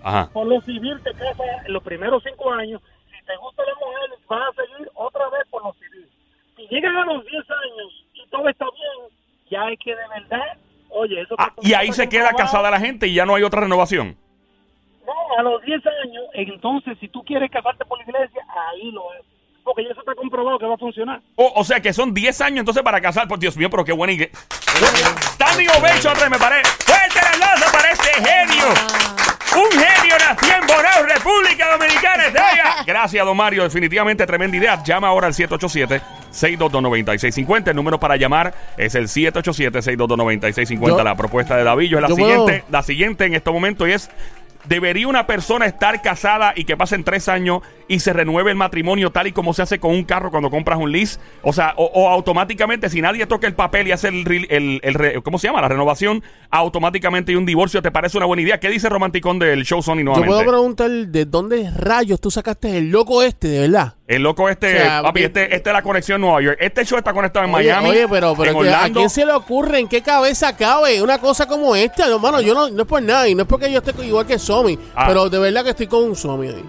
Ajá. 0.03 0.29
Por 0.33 0.49
lo 0.49 0.61
civil 0.63 1.01
te 1.05 1.13
casas 1.13 1.65
en 1.65 1.73
los 1.73 1.81
primeros 1.85 2.25
5 2.25 2.53
años. 2.55 2.83
Si 3.07 3.25
te 3.25 3.37
gusta 3.37 3.63
la 3.63 3.75
mujer, 3.77 4.19
vas 4.27 4.49
a 4.49 4.63
seguir 4.67 4.91
otra 4.95 5.29
vez 5.29 5.43
por 5.49 5.63
lo 5.63 5.73
civil. 5.75 6.09
Si 6.57 6.67
llegan 6.75 6.97
a 6.97 7.05
los 7.05 7.25
10 7.25 7.35
años 7.37 8.05
y 8.15 8.27
todo 8.31 8.49
está 8.49 8.65
bien, 8.65 9.13
ya 9.49 9.63
hay 9.63 9.77
que 9.77 9.95
de 9.95 10.09
verdad, 10.09 10.59
oye, 10.89 11.21
eso 11.21 11.37
te 11.37 11.43
Ah, 11.45 11.53
y 11.63 11.73
ahí 11.75 11.93
se 11.93 12.09
queda 12.09 12.33
casada 12.33 12.69
la 12.69 12.81
gente 12.81 13.07
y 13.07 13.15
ya 13.15 13.25
no 13.25 13.37
hay 13.37 13.45
otra 13.45 13.61
renovación. 13.61 14.17
No, 15.07 15.39
a 15.39 15.43
los 15.45 15.63
10 15.63 15.87
años, 15.87 16.25
entonces 16.33 16.99
si 16.99 17.07
tú 17.07 17.23
quieres 17.23 17.49
casarte 17.49 17.85
por 17.85 17.99
la 17.99 18.11
iglesia, 18.11 18.45
ahí 18.73 18.91
lo 18.91 19.09
haces. 19.13 19.32
Porque 19.65 19.85
ya 19.85 19.91
eso 19.91 20.01
está 20.01 20.15
comprobado 20.15 20.59
que 20.59 20.67
va 20.67 20.75
a 20.75 20.79
funcionar. 20.79 21.21
O, 21.37 21.53
o 21.57 21.65
sea 21.65 21.81
que 21.81 21.93
son 21.93 22.13
10 22.13 22.41
años 22.41 22.59
entonces 22.61 22.83
para 22.83 23.01
casar. 23.01 23.29
Por 23.29 23.39
Dios 23.39 23.57
mío, 23.57 23.71
pero 23.71 23.85
qué 23.85 23.93
buena 23.93 24.13
iglesia. 24.13 24.37
Standing 25.35 25.69
ovation, 25.71 26.15
me 26.31 26.39
parece. 26.39 26.71
Fuerte 26.85 27.19
el 27.21 27.27
aplauso 27.43 27.73
para 27.73 27.91
este 27.93 28.11
genio. 28.15 28.65
Un 29.55 29.71
genio 29.71 30.17
nació 30.19 30.55
en 30.57 30.67
Bonao, 30.67 31.03
República 31.07 31.71
Dominicana. 31.73 32.25
Estrella. 32.27 32.77
Gracias, 32.87 33.25
don 33.25 33.37
Mario. 33.37 33.63
Definitivamente 33.65 34.27
tremenda 34.27 34.57
idea. 34.57 34.83
Llama 34.83 35.09
ahora 35.09 35.27
al 35.29 35.35
787-622-9650. 35.35 37.69
El 37.69 37.77
número 37.77 38.01
para 38.01 38.17
llamar 38.17 38.55
es 38.77 38.95
el 38.95 39.09
787-622-9650. 39.09 40.89
Yo- 40.89 41.05
La 41.05 41.15
propuesta 41.15 41.57
de 41.57 41.65
Davillo 41.65 41.99
es 41.99 42.03
la 42.03 42.09
yo 42.09 42.17
siguiente. 42.17 42.61
puedo- 42.61 42.65
La 42.73 42.83
siguiente 42.83 43.25
en 43.27 43.35
este 43.35 43.51
momento 43.51 43.87
y 43.87 43.93
es... 43.93 44.11
¿Debería 44.65 45.09
una 45.09 45.27
persona 45.27 45.67
estar 45.67 46.03
casada 46.03 46.53
y 46.57 46.65
que 46.65 46.77
pasen 46.77 47.05
tres 47.05 47.29
años 47.29 47.63
y 47.89 48.01
se 48.01 48.13
renueve 48.13 48.51
el 48.51 48.57
matrimonio 48.57 49.11
tal 49.11 49.27
y 49.27 49.33
como 49.33 49.53
se 49.55 49.63
hace 49.63 49.79
con 49.81 49.91
un 49.91 50.05
carro 50.05 50.31
cuando 50.31 50.51
compras 50.51 50.79
un 50.79 50.93
lease? 50.93 51.19
O 51.43 51.53
sea, 51.53 51.75
o, 51.77 52.09
automáticamente 52.09 52.89
si 52.89 53.01
nadie 53.01 53.27
toca 53.27 53.47
el 53.47 53.55
papel 53.55 53.89
y 53.89 53.93
hace 53.93 54.09
el, 54.09 55.23
¿cómo 55.25 55.39
se 55.39 55.49
llama? 55.49 55.61
La 55.61 55.69
renovación, 55.69 56.23
automáticamente 56.51 57.33
hay 57.33 57.37
un 57.37 57.47
divorcio. 57.47 57.83
¿Te 57.83 57.91
parece 57.91 58.17
una 58.17 58.27
buena 58.27 58.43
idea? 58.43 58.61
¿Qué 58.61 58.69
dice 58.69 58.89
Romanticón 58.89 59.39
del 59.39 59.65
show 59.65 59.83
Sony 59.83 59.99
Yo 59.99 60.05
nuevamente? 60.05 60.35
puedo 60.35 60.49
preguntar 60.49 60.91
de 60.91 61.25
dónde 61.25 61.71
rayos 61.77 62.21
tú 62.21 62.31
sacaste 62.31 62.79
el 62.79 62.91
loco 62.91 63.23
este, 63.23 63.49
de 63.49 63.61
verdad. 63.61 63.95
El 64.17 64.23
loco 64.23 64.49
este, 64.49 64.75
O 64.75 64.79
sea, 64.85 65.03
papi, 65.03 65.21
que- 65.21 65.27
este, 65.27 65.55
este 65.57 65.71
es 65.71 65.75
la 65.75 65.83
conexión 65.83 66.21
Nueva 66.21 66.41
York. 66.43 66.57
Este 66.61 66.85
show 66.85 66.99
está 66.99 67.13
conectado 67.13 67.45
en 67.47 67.55
Oye, 67.55 67.69
Miami, 67.71 67.89
oye, 67.91 68.09
pero, 68.09 68.35
pero 68.37 68.51
en 68.51 68.59
que, 68.59 68.69
¿a 68.69 68.73
Orlando. 68.77 69.01
quién 69.01 69.11
se 69.11 69.25
le 69.27 69.33
ocurre? 69.33 69.79
¿En 69.79 69.89
qué 69.89 70.03
cabeza 70.03 70.57
cabe 70.57 71.01
una 71.03 71.19
cosa 71.19 71.47
como 71.47 71.75
esta? 71.77 72.07
Hermano, 72.07 72.41
yo 72.41 72.55
no, 72.55 72.69
no 72.71 72.83
es 72.83 72.89
por 72.89 73.03
nada 73.03 73.29
y 73.29 73.35
no 73.35 73.43
es 73.43 73.49
porque 73.49 73.71
yo 73.71 73.79
esté 73.79 73.93
igual 74.05 74.27
que 74.27 74.39
Somi, 74.39 74.79
Ah. 74.95 75.07
pero 75.09 75.29
de 75.29 75.39
verdad 75.39 75.65
que 75.65 75.71
estoy 75.71 75.87
con 75.87 76.05
un 76.05 76.17
Somi 76.17 76.49
hoy. 76.49 76.65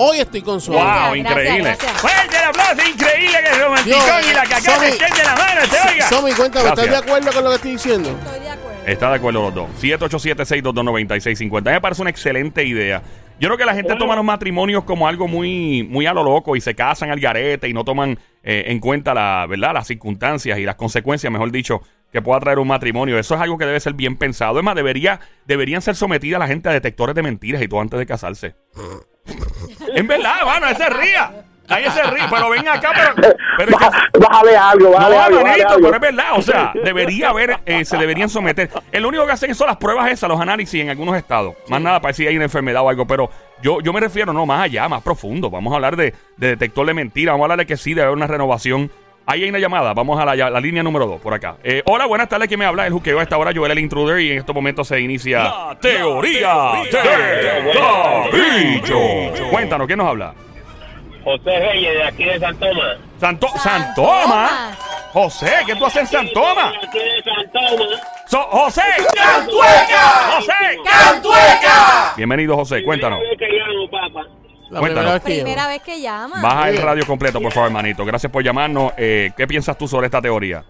Hoy 0.00 0.20
estoy 0.20 0.42
con 0.42 0.60
Somi. 0.60 0.76
Wow, 0.76 0.84
Gracias, 0.86 1.16
increíble. 1.18 1.76
Fuerte 1.96 2.36
el 2.36 2.44
aplauso, 2.44 2.88
increíble 2.88 3.38
que 3.42 3.50
el 3.50 3.60
romanticón 3.60 4.00
Dios, 4.00 4.30
y 4.30 4.32
la 4.34 4.44
Somi- 4.44 4.84
estén 4.86 5.14
de 5.16 5.24
la 5.24 5.34
mano, 5.34 5.60
se 5.68 5.88
oiga. 5.92 6.08
Somi, 6.08 6.32
cuéntame, 6.32 6.68
¿estás 6.68 6.88
de 6.90 6.96
acuerdo 6.96 7.32
con 7.32 7.42
lo 7.44 7.50
que 7.50 7.56
estoy 7.56 7.70
diciendo? 7.72 8.08
Estoy 8.10 8.40
de 8.40 8.50
acuerdo. 8.50 8.67
Está 8.88 9.10
de 9.10 9.16
acuerdo 9.16 9.42
los 9.42 9.54
dos. 9.54 9.68
787-622-9650. 9.82 11.58
A 11.58 11.60
mí 11.60 11.74
me 11.74 11.80
parece 11.80 12.00
una 12.00 12.10
excelente 12.10 12.64
idea. 12.64 13.02
Yo 13.38 13.48
creo 13.48 13.58
que 13.58 13.66
la 13.66 13.74
gente 13.74 13.94
toma 13.96 14.16
los 14.16 14.24
matrimonios 14.24 14.84
como 14.84 15.06
algo 15.06 15.28
muy, 15.28 15.86
muy 15.88 16.06
a 16.06 16.14
lo 16.14 16.24
loco 16.24 16.56
y 16.56 16.60
se 16.62 16.74
casan 16.74 17.10
al 17.10 17.20
garete 17.20 17.68
y 17.68 17.74
no 17.74 17.84
toman 17.84 18.18
eh, 18.42 18.64
en 18.68 18.80
cuenta 18.80 19.12
la, 19.12 19.46
¿verdad? 19.46 19.74
las 19.74 19.86
circunstancias 19.86 20.58
y 20.58 20.64
las 20.64 20.74
consecuencias, 20.76 21.30
mejor 21.30 21.52
dicho, 21.52 21.82
que 22.10 22.22
pueda 22.22 22.40
traer 22.40 22.58
un 22.58 22.66
matrimonio. 22.66 23.18
Eso 23.18 23.34
es 23.34 23.40
algo 23.40 23.58
que 23.58 23.66
debe 23.66 23.78
ser 23.78 23.92
bien 23.92 24.16
pensado. 24.16 24.58
Es 24.58 24.64
más, 24.64 24.74
debería, 24.74 25.20
deberían 25.46 25.82
ser 25.82 25.94
sometidas 25.94 26.40
la 26.40 26.48
gente 26.48 26.70
a 26.70 26.72
detectores 26.72 27.14
de 27.14 27.22
mentiras 27.22 27.60
y 27.62 27.68
todo 27.68 27.80
antes 27.80 27.98
de 27.98 28.06
casarse. 28.06 28.54
en 29.94 30.06
verdad, 30.06 30.44
mano, 30.46 30.66
ese 30.66 30.88
ría. 30.88 31.44
Nadie 31.68 31.90
se 31.90 32.02
ríe, 32.04 32.24
pero 32.30 32.50
ven 32.50 32.66
acá, 32.68 32.92
pero, 32.94 33.14
pero 33.58 33.70
es 33.70 33.76
que- 33.76 34.18
Bájale 34.18 34.56
algo, 34.56 34.90
bájale 34.92 35.16
no, 35.16 35.22
algo, 35.22 35.36
bájale 35.38 35.50
manito, 35.50 35.68
algo. 35.68 35.82
pero 35.82 35.94
es 35.94 36.00
verdad. 36.00 36.32
O 36.36 36.42
sea, 36.42 36.72
debería 36.84 37.28
haber, 37.30 37.58
eh, 37.66 37.84
se 37.84 37.96
deberían 37.96 38.28
someter. 38.28 38.70
El 38.90 39.06
único 39.06 39.26
que 39.26 39.32
hacen 39.32 39.54
son 39.54 39.66
las 39.68 39.76
pruebas 39.76 40.10
esas, 40.10 40.28
los 40.28 40.40
análisis 40.40 40.80
en 40.82 40.90
algunos 40.90 41.16
estados. 41.16 41.54
Más 41.68 41.80
nada 41.80 42.00
para 42.00 42.10
decir 42.10 42.24
si 42.24 42.28
hay 42.28 42.36
una 42.36 42.44
enfermedad 42.46 42.82
o 42.82 42.88
algo. 42.88 43.06
Pero 43.06 43.30
yo, 43.62 43.80
yo 43.80 43.92
me 43.92 44.00
refiero, 44.00 44.32
no, 44.32 44.44
más 44.46 44.62
allá, 44.62 44.88
más 44.88 45.02
profundo. 45.02 45.50
Vamos 45.50 45.72
a 45.72 45.76
hablar 45.76 45.96
de, 45.96 46.14
de 46.36 46.48
detector 46.48 46.86
de 46.86 46.94
mentiras. 46.94 47.32
Vamos 47.34 47.44
a 47.44 47.46
hablar 47.46 47.58
de 47.58 47.66
que 47.66 47.76
sí 47.76 47.94
debe 47.94 48.06
haber 48.06 48.16
una 48.16 48.26
renovación. 48.26 48.90
Ahí 49.26 49.42
hay 49.44 49.50
una 49.50 49.58
llamada. 49.58 49.92
Vamos 49.92 50.18
a 50.18 50.24
la, 50.24 50.34
la 50.50 50.58
línea 50.60 50.82
número 50.82 51.06
2 51.06 51.20
por 51.20 51.34
acá. 51.34 51.56
Eh, 51.62 51.82
hola, 51.84 52.06
buenas 52.06 52.28
tardes. 52.30 52.48
¿Quién 52.48 52.58
me 52.60 52.64
habla? 52.66 52.86
El 52.86 52.94
juqueo 52.94 53.20
a 53.20 53.22
esta 53.22 53.36
hora. 53.36 53.52
Joel 53.54 53.72
el 53.72 53.78
intruder. 53.78 54.20
Y 54.20 54.32
en 54.32 54.38
estos 54.38 54.54
momentos 54.54 54.88
se 54.88 54.98
inicia 55.00 55.44
la 55.44 55.76
teoría 55.80 56.72
de 56.90 57.72
Davillo. 57.74 59.48
Cuéntanos, 59.50 59.86
¿quién 59.86 59.98
nos 59.98 60.08
habla? 60.08 60.32
José 61.28 61.58
Reyes, 61.60 61.92
de 61.94 62.04
aquí 62.04 62.24
de 62.24 62.38
San 62.40 62.56
Tomás. 62.58 62.96
Santo, 63.20 63.48
San 63.48 63.60
Santoma. 63.82 64.22
Tomás. 64.22 64.78
José, 65.12 65.52
¿qué 65.66 65.74
tú 65.76 65.84
haces 65.86 66.00
en 66.00 66.06
Santoma? 66.06 66.68
Aquí 66.82 66.98
de 66.98 67.22
San 67.22 67.52
Tomás. 67.52 68.00
So- 68.28 68.42
José. 68.50 68.82
¡Cantueca! 69.14 70.00
José. 70.36 70.52
¡Cantueca! 70.84 72.12
Bienvenido, 72.16 72.56
José. 72.56 72.82
Cuéntanos. 72.82 73.18
Primera 73.20 73.36
vez 73.36 73.48
que 73.50 73.58
llamo, 73.58 73.90
papá. 73.90 74.26
La 74.70 74.80
Cuéntanos. 74.80 74.80
primera 74.80 75.12
vez 75.12 75.22
que 75.22 75.42
Primera 75.42 75.66
vez 75.68 75.82
que 75.82 76.00
llama. 76.00 76.40
Baja 76.42 76.68
el 76.70 76.78
radio 76.82 77.06
completo, 77.06 77.40
por 77.42 77.52
favor, 77.52 77.68
hermanito. 77.68 78.04
Gracias 78.06 78.32
por 78.32 78.42
llamarnos. 78.42 78.92
Eh, 78.96 79.30
¿Qué 79.36 79.46
piensas 79.46 79.76
tú 79.76 79.86
sobre 79.86 80.06
esta 80.06 80.22
teoría? 80.22 80.64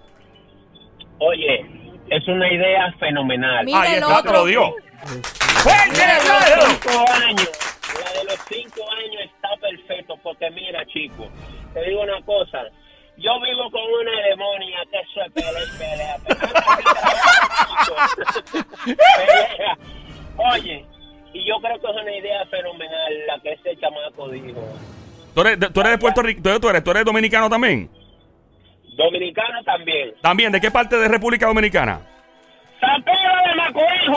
Oye, 1.21 1.67
es 2.11 2.27
una 2.29 2.53
idea 2.53 2.93
fenomenal. 2.99 3.65
Mira 3.65 3.81
Ahí 3.81 3.95
el 3.95 4.03
está, 4.03 4.15
te 4.15 4.29
otro. 4.29 4.33
lo 4.33 4.45
dio. 4.47 4.75
¡Fuerte 5.05 6.03
el 6.03 6.29
La 6.29 6.41
de 6.41 6.57
los 6.57 6.65
cinco 6.69 7.05
años, 7.13 7.51
la 8.05 8.13
de 8.19 8.25
los 8.25 8.39
cinco 8.49 8.81
años 8.93 9.28
porque 10.29 10.51
mira, 10.51 10.85
chico, 10.87 11.27
te 11.75 11.83
digo 11.89 12.03
una 12.03 12.21
cosa. 12.23 12.65
Yo 13.17 13.33
vivo 13.41 13.71
con 13.71 13.83
una 14.01 14.13
demonia 14.29 14.79
que 14.91 14.99
es 14.99 15.33
pelea 15.33 15.51
y 15.65 15.79
pelea. 15.79 16.17
pelea. 19.17 19.79
Oye, 20.55 20.85
y 21.33 21.45
yo 21.49 21.57
creo 21.61 21.81
que 21.81 21.87
es 21.91 21.97
una 22.03 22.17
idea 22.17 22.47
fenomenal 22.47 23.27
la 23.27 23.41
que 23.41 23.53
ese 23.53 23.77
chamaco 23.77 24.29
dijo. 24.29 24.61
¿Tú 25.35 25.41
eres, 25.41 25.59
de- 25.61 25.71
tú 25.71 25.81
eres 25.81 25.93
de 25.93 25.99
Puerto 25.99 26.23
Rico? 26.23 26.41
¿Tú 26.43 26.49
eres, 26.49 26.61
tú 26.61 26.69
eres, 26.69 26.85
tú 26.85 26.91
eres 26.91 27.05
dominicano 27.05 27.49
también? 27.51 27.91
Dominicano 28.97 29.63
también. 29.65 30.15
También, 30.21 30.53
¿de 30.53 30.61
qué 30.61 30.71
parte 30.71 30.97
de 30.97 31.09
República 31.09 31.47
Dominicana? 31.47 32.01
San 32.81 33.03
Pedro 33.03 33.31
de 33.45 33.55
Macorís. 33.57 34.09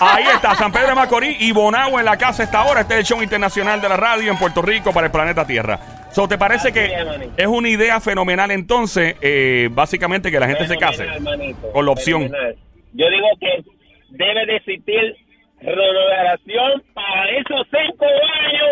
Ahí 0.00 0.24
está, 0.34 0.54
San 0.54 0.72
Pedro 0.72 0.88
de 0.88 0.94
Macorís 0.94 1.40
y 1.40 1.52
Bonao 1.52 1.98
en 1.98 2.04
la 2.04 2.16
casa 2.16 2.42
esta 2.42 2.64
hora. 2.64 2.82
Este 2.82 2.94
es 2.94 3.00
el 3.00 3.06
show 3.06 3.22
internacional 3.22 3.80
de 3.80 3.88
la 3.88 3.96
radio 3.96 4.30
en 4.30 4.38
Puerto 4.38 4.62
Rico 4.62 4.92
para 4.92 5.06
el 5.06 5.12
planeta 5.12 5.46
Tierra. 5.46 5.78
So, 6.12 6.26
¿Te 6.26 6.38
parece 6.38 6.68
Así 6.68 6.74
que 6.74 6.92
es, 7.36 7.46
una 7.46 7.68
idea 7.68 8.00
fenomenal 8.00 8.50
entonces, 8.50 9.16
eh, 9.20 9.68
básicamente 9.70 10.30
que 10.30 10.40
la 10.40 10.48
gente 10.48 10.66
se 10.66 10.76
case 10.76 11.06
manito, 11.20 11.70
con 11.72 11.84
la 11.84 11.92
opción? 11.92 12.22
fenomenal. 12.22 12.56
Yo 12.92 13.08
digo 13.08 13.28
que 13.40 13.64
debe 14.10 14.46
de 14.46 14.56
existir 14.56 15.16
renovación 15.62 16.82
para 16.94 17.28
esos 17.30 17.66
cinco 17.70 18.06
años. 18.06 18.70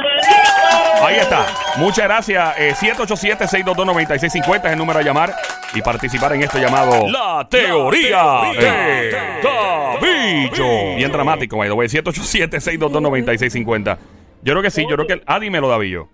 Ahí 1.02 1.16
está. 1.16 1.46
Muchas 1.76 2.04
gracias. 2.04 2.58
Eh, 2.58 2.72
787-622-9650 2.74 4.66
es 4.66 4.72
el 4.72 4.78
número 4.78 4.98
a 4.98 5.02
llamar 5.02 5.32
y 5.74 5.82
participar 5.82 6.32
en 6.34 6.42
esto 6.42 6.58
llamado 6.58 7.08
La 7.08 7.46
Teoría 7.48 8.40
de 8.58 9.10
Davillo. 9.42 10.96
Bien 10.96 11.12
dramático, 11.12 11.56
by 11.58 11.68
the 11.68 11.74
way. 11.74 11.88
787-622-9650. 11.88 13.98
Yo 14.42 14.52
creo 14.52 14.62
que 14.62 14.70
sí, 14.70 14.86
yo 14.88 14.94
creo 14.96 15.06
que... 15.06 15.20
Ah, 15.26 15.38
dímelo, 15.40 15.68
Davillo. 15.68 16.08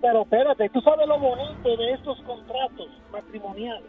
Pero 0.00 0.22
espérate, 0.22 0.68
tú 0.70 0.80
sabes 0.80 1.06
lo 1.06 1.18
bonito 1.18 1.76
de 1.76 1.92
estos 1.92 2.18
contratos 2.22 2.88
matrimoniales. 3.12 3.84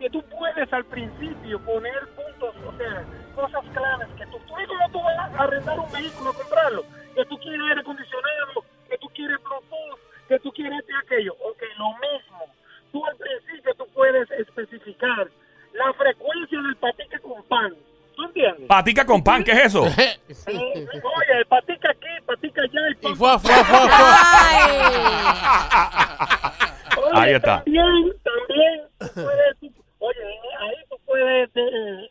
Que 0.00 0.08
tú 0.10 0.22
puedes 0.22 0.72
al 0.72 0.84
principio 0.86 1.60
poner 1.60 2.08
puntos, 2.16 2.54
o 2.66 2.72
sea, 2.78 3.04
cosas 3.34 3.62
claras. 3.74 4.08
Que 4.16 4.24
tú, 4.26 4.38
tú 4.48 4.54
cómo 4.66 4.90
tú 4.90 5.02
vas 5.02 5.18
a 5.38 5.42
arrendar 5.44 5.78
un 5.78 5.92
vehículo, 5.92 6.32
comprarlo. 6.32 6.84
Que 7.14 7.24
tú 7.26 7.36
quieres 7.38 7.60
aire 7.68 7.80
acondicionado, 7.82 8.64
que 8.88 8.96
tú 8.98 9.08
quieres 9.14 9.36
Bluetooth, 9.42 9.98
que 10.28 10.38
tú 10.40 10.50
quieres 10.52 10.78
esto 10.80 10.92
y 10.92 10.96
aquello. 11.04 11.32
Ok, 11.44 11.62
lo 11.76 11.90
mismo. 12.00 12.46
Tú 12.92 13.04
al 13.06 13.14
principio 13.16 13.74
tú 13.74 13.86
puedes 13.94 14.30
especificar 14.32 15.28
la 15.74 15.92
frecuencia 15.92 16.60
del 16.62 16.76
patique 16.76 17.18
con 17.20 17.42
pan. 17.44 17.74
¿Tú 18.16 18.24
entiendes? 18.24 18.66
Patica 18.68 19.04
con 19.06 19.22
pan, 19.22 19.44
¿qué 19.44 19.52
es 19.52 19.66
eso? 19.66 19.84
Eh, 19.96 20.18
Oye, 20.46 21.38
el 21.38 21.46
patica 21.46 21.90
aquí, 21.90 22.08
patica 22.26 22.62
allá, 22.62 22.86
el 22.88 22.92
y 22.92 22.94
pan 22.96 23.16
fue, 23.16 23.38
fue, 23.38 23.52
fue, 23.64 23.64
fue. 23.64 23.98
Oye, 27.02 27.20
Ahí 27.20 27.32
está. 27.34 27.62
También, 27.64 28.12
tú 28.22 28.30
puedes, 29.14 29.58
tú- 29.60 29.72
oye, 30.00 30.40
ahí 30.60 30.74
tú 30.88 30.96
puedes, 31.06 31.50
eh, 31.54 32.10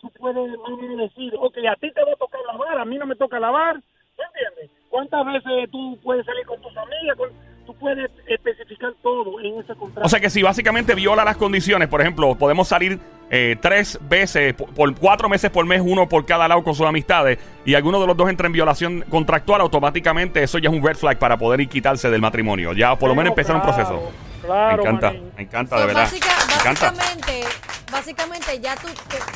tú 0.00 0.10
puedes 0.18 0.48
más 0.50 0.58
o 0.70 0.76
menos 0.76 0.87
decir, 0.98 1.32
ok, 1.38 1.56
a 1.70 1.76
ti 1.76 1.90
te 1.92 2.04
va 2.04 2.12
a 2.12 2.16
tocar 2.16 2.40
lavar, 2.52 2.78
a 2.78 2.84
mí 2.84 2.98
no 2.98 3.06
me 3.06 3.16
toca 3.16 3.38
lavar, 3.40 3.76
¿me 3.76 4.24
entiendes? 4.24 4.70
¿Cuántas 4.90 5.24
veces 5.26 5.70
tú 5.70 5.98
puedes 6.02 6.24
salir 6.26 6.44
con 6.46 6.60
tus 6.60 6.76
amigas? 6.76 7.16
Con- 7.16 7.48
tú 7.66 7.74
puedes 7.74 8.10
especificar 8.26 8.92
todo 9.02 9.38
en 9.40 9.60
ese 9.60 9.74
contrato. 9.74 10.06
O 10.06 10.08
sea 10.08 10.20
que 10.20 10.30
si 10.30 10.42
básicamente 10.42 10.94
viola 10.94 11.22
las 11.22 11.36
condiciones, 11.36 11.88
por 11.88 12.00
ejemplo, 12.00 12.34
podemos 12.34 12.66
salir 12.66 12.98
eh, 13.30 13.56
tres 13.60 13.98
veces, 14.08 14.54
por, 14.54 14.72
por 14.72 14.94
cuatro 14.94 15.28
meses 15.28 15.50
por 15.50 15.66
mes, 15.66 15.82
uno 15.84 16.08
por 16.08 16.24
cada 16.24 16.48
lado 16.48 16.64
con 16.64 16.74
sus 16.74 16.86
amistades, 16.86 17.38
y 17.66 17.74
alguno 17.74 18.00
de 18.00 18.06
los 18.06 18.16
dos 18.16 18.30
entra 18.30 18.46
en 18.46 18.54
violación 18.54 19.04
contractual, 19.10 19.60
automáticamente 19.60 20.42
eso 20.42 20.56
ya 20.58 20.70
es 20.70 20.74
un 20.74 20.82
red 20.82 20.96
flag 20.96 21.18
para 21.18 21.36
poder 21.36 21.60
ir 21.60 21.68
quitarse 21.68 22.08
del 22.08 22.22
matrimonio. 22.22 22.72
Ya 22.72 22.96
por 22.96 23.10
lo 23.10 23.14
menos 23.14 23.32
empezar 23.32 23.54
un 23.56 23.62
proceso. 23.62 24.12
Claro, 24.40 24.76
me 24.82 24.88
encanta, 24.88 25.06
manín. 25.08 25.32
me 25.36 25.42
encanta, 25.42 25.80
de 25.80 25.86
verdad. 25.86 26.02
básica- 26.04 26.46
me 26.48 26.54
encanta. 26.54 26.92
Básicamente, 27.90 28.60
ya 28.60 28.76
tú 28.76 28.88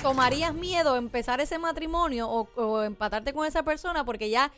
tomarías 0.02 0.54
miedo 0.54 0.94
a 0.94 0.98
empezar 0.98 1.40
ese 1.40 1.58
matrimonio 1.58 2.28
o, 2.28 2.48
o 2.56 2.82
empatarte 2.82 3.32
con 3.32 3.46
esa 3.46 3.62
persona 3.62 4.04
porque 4.04 4.30
ya 4.30 4.50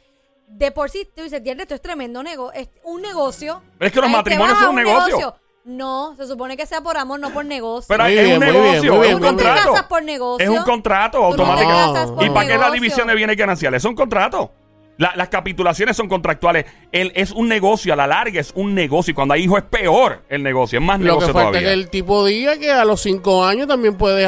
de 0.47 0.71
por 0.71 0.91
sí 0.91 1.09
tú 1.17 1.23
dices, 1.23 1.43
"Diantre, 1.43 1.63
esto 1.65 1.75
es 1.75 1.81
tremendo 1.83 2.23
negocio, 2.23 2.61
es 2.61 2.69
un 2.85 3.01
negocio. 3.03 3.63
Pero 3.79 3.87
es 3.87 3.93
que 3.93 4.01
los 4.01 4.11
matrimonios 4.11 4.59
son 4.59 4.71
un 4.71 4.77
negocio. 4.77 5.35
No, 5.65 6.15
se 6.17 6.27
supone 6.27 6.59
que 6.59 6.67
sea 6.67 6.83
por 6.83 6.99
amor, 6.99 7.19
no 7.21 7.31
por 7.31 7.43
negocio. 7.47 7.87
Pero 7.89 8.05
Muy 8.05 8.19
es 8.19 8.25
bien, 8.25 8.35
un 8.37 8.45
muy 8.45 8.53
bien, 8.53 8.73
negocio, 8.83 9.05
es 9.05 9.15
un 9.15 9.21
tú 9.21 9.25
no 9.25 9.37
te 9.37 9.45
contrato. 9.45 9.73
casas 9.73 9.87
por 9.87 10.03
negocio. 10.03 10.45
Es 10.45 10.51
un 10.59 10.63
contrato 10.65 11.19
no 11.21 11.25
automático. 11.25 12.23
¿Y 12.23 12.29
para 12.29 12.47
qué 12.47 12.59
la 12.59 12.71
división 12.71 13.09
de 13.09 13.15
bienes 13.15 13.35
gananciales? 13.37 13.79
Es 13.83 13.85
un 13.87 13.95
contrato. 13.95 14.53
La- 14.97 15.13
las 15.17 15.29
capitulaciones 15.29 15.97
son 15.97 16.09
contractuales. 16.09 16.67
El, 16.93 17.11
es 17.17 17.33
un 17.33 17.49
negocio, 17.49 17.93
a 17.93 17.97
la 17.97 18.07
larga 18.07 18.41
es 18.41 18.53
un 18.55 18.75
negocio. 18.75 19.11
Y 19.11 19.15
cuando 19.15 19.35
hay 19.35 19.43
hijos 19.43 19.59
es 19.59 19.65
peor 19.65 20.23
el 20.29 20.43
negocio, 20.43 20.79
es 20.79 20.85
más 20.85 20.99
Lo 21.01 21.05
que 21.05 21.09
negocio 21.09 21.33
falta 21.33 21.49
todavía. 21.49 21.61
es 21.61 21.67
que 21.67 21.73
el 21.73 21.91
tipo 21.91 22.25
diga 22.25 22.57
que 22.59 22.71
a 22.71 22.85
los 22.85 23.01
cinco 23.01 23.45
años 23.45 23.67
también 23.67 23.97
puede 23.97 24.25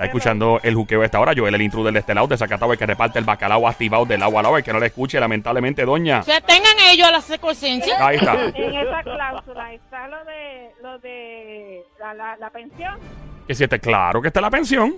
Está 0.00 0.06
escuchando 0.06 0.58
el 0.62 0.74
juqueo 0.74 1.02
a 1.02 1.04
esta 1.04 1.20
hora. 1.20 1.34
Joel, 1.36 1.54
el 1.54 1.60
intruder 1.60 1.92
de 1.92 1.98
este 1.98 2.14
lado, 2.14 2.26
de 2.26 2.34
Zacatau, 2.38 2.72
el 2.72 2.78
que 2.78 2.86
reparte 2.86 3.18
el 3.18 3.26
bacalao 3.26 3.68
activado 3.68 4.06
del 4.06 4.22
agua 4.22 4.40
al 4.40 4.46
agua, 4.46 4.58
el 4.60 4.64
que 4.64 4.72
no 4.72 4.80
le 4.80 4.86
escuche, 4.86 5.20
lamentablemente, 5.20 5.84
doña. 5.84 6.22
Se 6.22 6.40
tengan 6.40 6.72
ellos 6.90 7.06
a 7.06 7.10
la 7.12 7.20
secuencia. 7.20 7.78
Ahí 8.00 8.16
está. 8.16 8.32
En 8.46 8.74
esa 8.76 9.02
cláusula 9.02 9.74
está 9.74 10.08
lo 10.08 10.24
de 10.24 10.70
lo 10.82 10.98
de 11.00 11.84
la, 11.98 12.14
la, 12.14 12.36
la 12.38 12.48
pensión. 12.48 12.98
Que 13.46 13.54
si 13.54 13.64
esté 13.64 13.78
claro 13.78 14.22
que 14.22 14.28
está 14.28 14.40
la 14.40 14.48
pensión. 14.48 14.94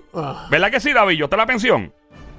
¿Verdad 0.48 0.70
que 0.70 0.78
sí, 0.78 0.92
Davillo? 0.92 1.24
¿Está 1.24 1.36
la 1.36 1.46
pensión? 1.46 1.92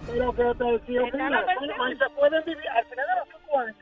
Pero 0.08 0.32
que 0.34 0.44
te 0.58 0.64
decía, 0.64 1.02
Está 1.06 1.18
mira, 1.18 1.30
la 1.32 1.46
pensión. 1.46 1.82
ahí 1.86 1.98
se 1.98 2.10
pueden 2.18 2.46
vivir, 2.46 2.70
al 2.70 2.86
final 2.86 3.06
de 3.08 3.16
los 3.20 3.28
cinco 3.42 3.60
años, 3.60 3.76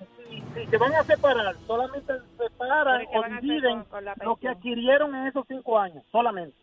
si, 0.55 0.59
si 0.59 0.67
se 0.71 0.77
van 0.77 0.95
a 0.95 1.03
separar, 1.03 1.55
solamente 1.67 2.13
separan 2.35 2.97
Pero 3.11 3.11
¿qué 3.11 3.17
o 3.35 3.41
dividen 3.41 3.77
lo 3.77 3.85
que 3.85 4.47
pensión? 4.47 4.53
adquirieron 4.57 5.15
en 5.15 5.27
esos 5.27 5.45
cinco 5.47 5.77
años, 5.77 6.03
solamente. 6.11 6.55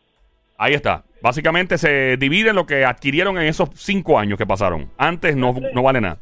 Ahí 0.58 0.74
está. 0.74 1.04
Básicamente 1.22 1.78
se 1.78 2.16
divide 2.16 2.52
lo 2.52 2.66
que 2.66 2.84
adquirieron 2.84 3.38
en 3.38 3.46
esos 3.46 3.70
cinco 3.74 4.18
años 4.18 4.36
que 4.36 4.46
pasaron. 4.46 4.90
Antes 4.98 5.36
no, 5.36 5.54
no 5.72 5.82
vale 5.82 6.00
nada. 6.00 6.18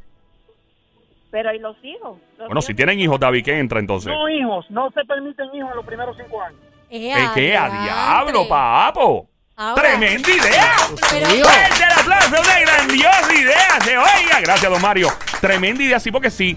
Pero 1.30 1.52
¿y 1.54 1.58
los 1.58 1.76
hijos? 1.82 2.18
Los 2.38 2.38
Bueno, 2.38 2.52
hijos- 2.54 2.66
si 2.66 2.74
tienen 2.74 3.00
hijos, 3.00 3.18
David, 3.18 3.44
¿qué 3.44 3.58
entra 3.58 3.80
entonces? 3.80 4.12
No 4.12 4.28
hijos, 4.28 4.70
no 4.70 4.90
se 4.92 5.04
permiten 5.04 5.46
hijos 5.54 5.70
en 5.70 5.76
los 5.76 5.84
primeros 5.86 6.16
cinco 6.16 6.40
años. 6.42 6.58
Eh, 6.90 7.12
¿Qué, 7.14 7.40
qué? 7.40 7.56
¡A 7.56 7.68
diablo, 7.68 8.46
papo! 8.48 9.28
Ahora- 9.56 9.82
¡Tremenda 9.82 10.28
idea! 10.30 10.74
Pero-. 11.10 11.26
¡Fuerte 11.26 11.84
el 11.84 12.00
aplauso! 12.00 12.42
¡Una 12.42 12.60
grandiosa 12.60 13.34
idea! 13.34 13.80
¡Se 13.82 13.96
oiga! 13.98 14.40
Gracias, 14.42 14.70
don 14.70 14.80
Mario. 14.82 15.08
Tremenda 15.40 15.82
idea, 15.82 15.98
sí, 15.98 16.10
porque 16.12 16.30
si, 16.30 16.56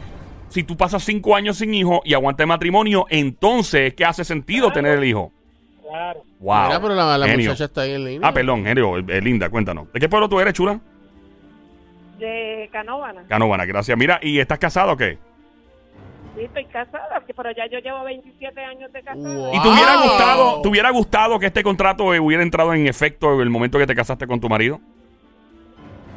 si 0.50 0.64
tú 0.64 0.78
pasas 0.78 1.04
cinco 1.04 1.36
años 1.36 1.58
sin 1.58 1.74
hijo 1.74 2.02
y 2.06 2.14
aguantas 2.14 2.44
el 2.44 2.48
matrimonio, 2.50 3.06
entonces 3.10 3.88
es 3.90 3.94
que 3.96 4.06
hace 4.06 4.24
sentido 4.24 4.72
tener 4.72 4.98
el 5.00 5.04
hijo. 5.06 5.32
Claro. 5.90 6.24
¡Wow! 6.40 6.68
Mira, 6.68 6.82
pero 6.82 6.96
la, 6.96 7.18
la 7.18 7.28
Genio. 7.28 7.50
muchacha 7.50 7.66
está 7.66 7.82
ahí 7.82 7.94
en 7.94 8.06
línea. 8.06 8.28
Ah, 8.28 8.32
perdón, 8.34 8.64
genio. 8.64 8.98
eh, 8.98 9.22
linda, 9.22 9.50
cuéntanos. 9.50 9.92
¿De 9.92 10.00
qué 10.00 10.08
pueblo 10.08 10.30
tú 10.30 10.40
eres, 10.40 10.54
chula? 10.54 10.80
De 12.20 12.70
Canóvana. 12.72 13.24
Canovana, 13.28 13.66
gracias. 13.66 13.98
Mira, 13.98 14.20
¿y 14.22 14.40
estás 14.40 14.60
casado 14.60 14.94
o 14.94 14.98
qué? 14.98 15.18
Sí, 16.36 16.44
estoy 16.44 16.66
casada, 16.66 17.22
que- 17.26 17.34
pero 17.34 17.50
ya 17.52 17.66
yo 17.68 17.80
llevo 17.80 18.04
27 18.04 18.64
años 18.64 18.92
de 18.94 19.02
casada. 19.02 19.34
Wow. 19.36 19.54
¿Y 19.56 19.62
te 19.62 19.68
hubiera 19.68 19.96
gustado, 20.04 20.62
te 20.62 20.68
hubiera 20.68 20.90
gustado 20.92 21.40
que 21.40 21.46
este 21.48 21.64
contrato 21.64 22.14
eh, 22.14 22.20
hubiera 22.20 22.44
entrado 22.44 22.74
en 22.74 22.86
efecto 22.88 23.34
en 23.36 23.42
el 23.42 23.50
momento 23.50 23.80
que 23.80 23.88
te 23.88 23.96
casaste 23.96 24.28
con 24.28 24.40
tu 24.40 24.48
marido? 24.48 24.80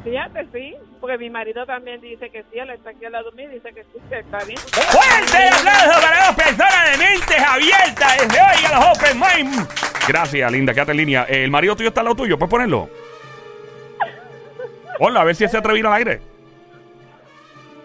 Fíjate, 0.03 0.45
sí, 0.51 0.75
porque 0.99 1.17
mi 1.17 1.29
marido 1.29 1.65
también 1.65 2.01
dice 2.01 2.29
que 2.29 2.43
sí, 2.51 2.59
él 2.59 2.69
está 2.71 2.89
aquí 2.89 3.05
al 3.05 3.13
lado 3.13 3.31
mío 3.31 3.49
y 3.49 3.55
dice 3.55 3.69
que 3.73 3.83
sí, 3.83 3.99
que 4.09 4.19
está 4.19 4.43
bien. 4.43 4.57
¡Fuerte 4.59 5.47
el 5.47 5.53
aplauso 5.53 6.01
para 6.01 6.25
dos 6.27 6.35
personas 6.35 6.91
de 6.91 6.97
mentes 7.05 7.39
abiertas! 7.41 8.17
Desde 8.17 8.39
oiga 8.41 8.69
las 8.71 8.97
Open 8.97 9.19
Mind. 9.19 9.67
Gracias, 10.07 10.51
linda, 10.51 10.73
quédate 10.73 10.91
en 10.91 10.97
línea. 10.97 11.25
Eh, 11.29 11.45
¿El 11.45 11.51
marido 11.51 11.75
tuyo 11.77 11.87
está 11.87 12.01
al 12.01 12.05
lado 12.05 12.15
tuyo? 12.17 12.37
¿Puedes 12.37 12.51
ponerlo? 12.51 12.89
Hola, 14.99 15.21
a 15.21 15.23
ver 15.23 15.35
si 15.35 15.47
se 15.47 15.57
atreve 15.57 15.77
a 15.77 15.79
ir 15.79 15.87
al 15.87 15.93
aire. 15.93 16.21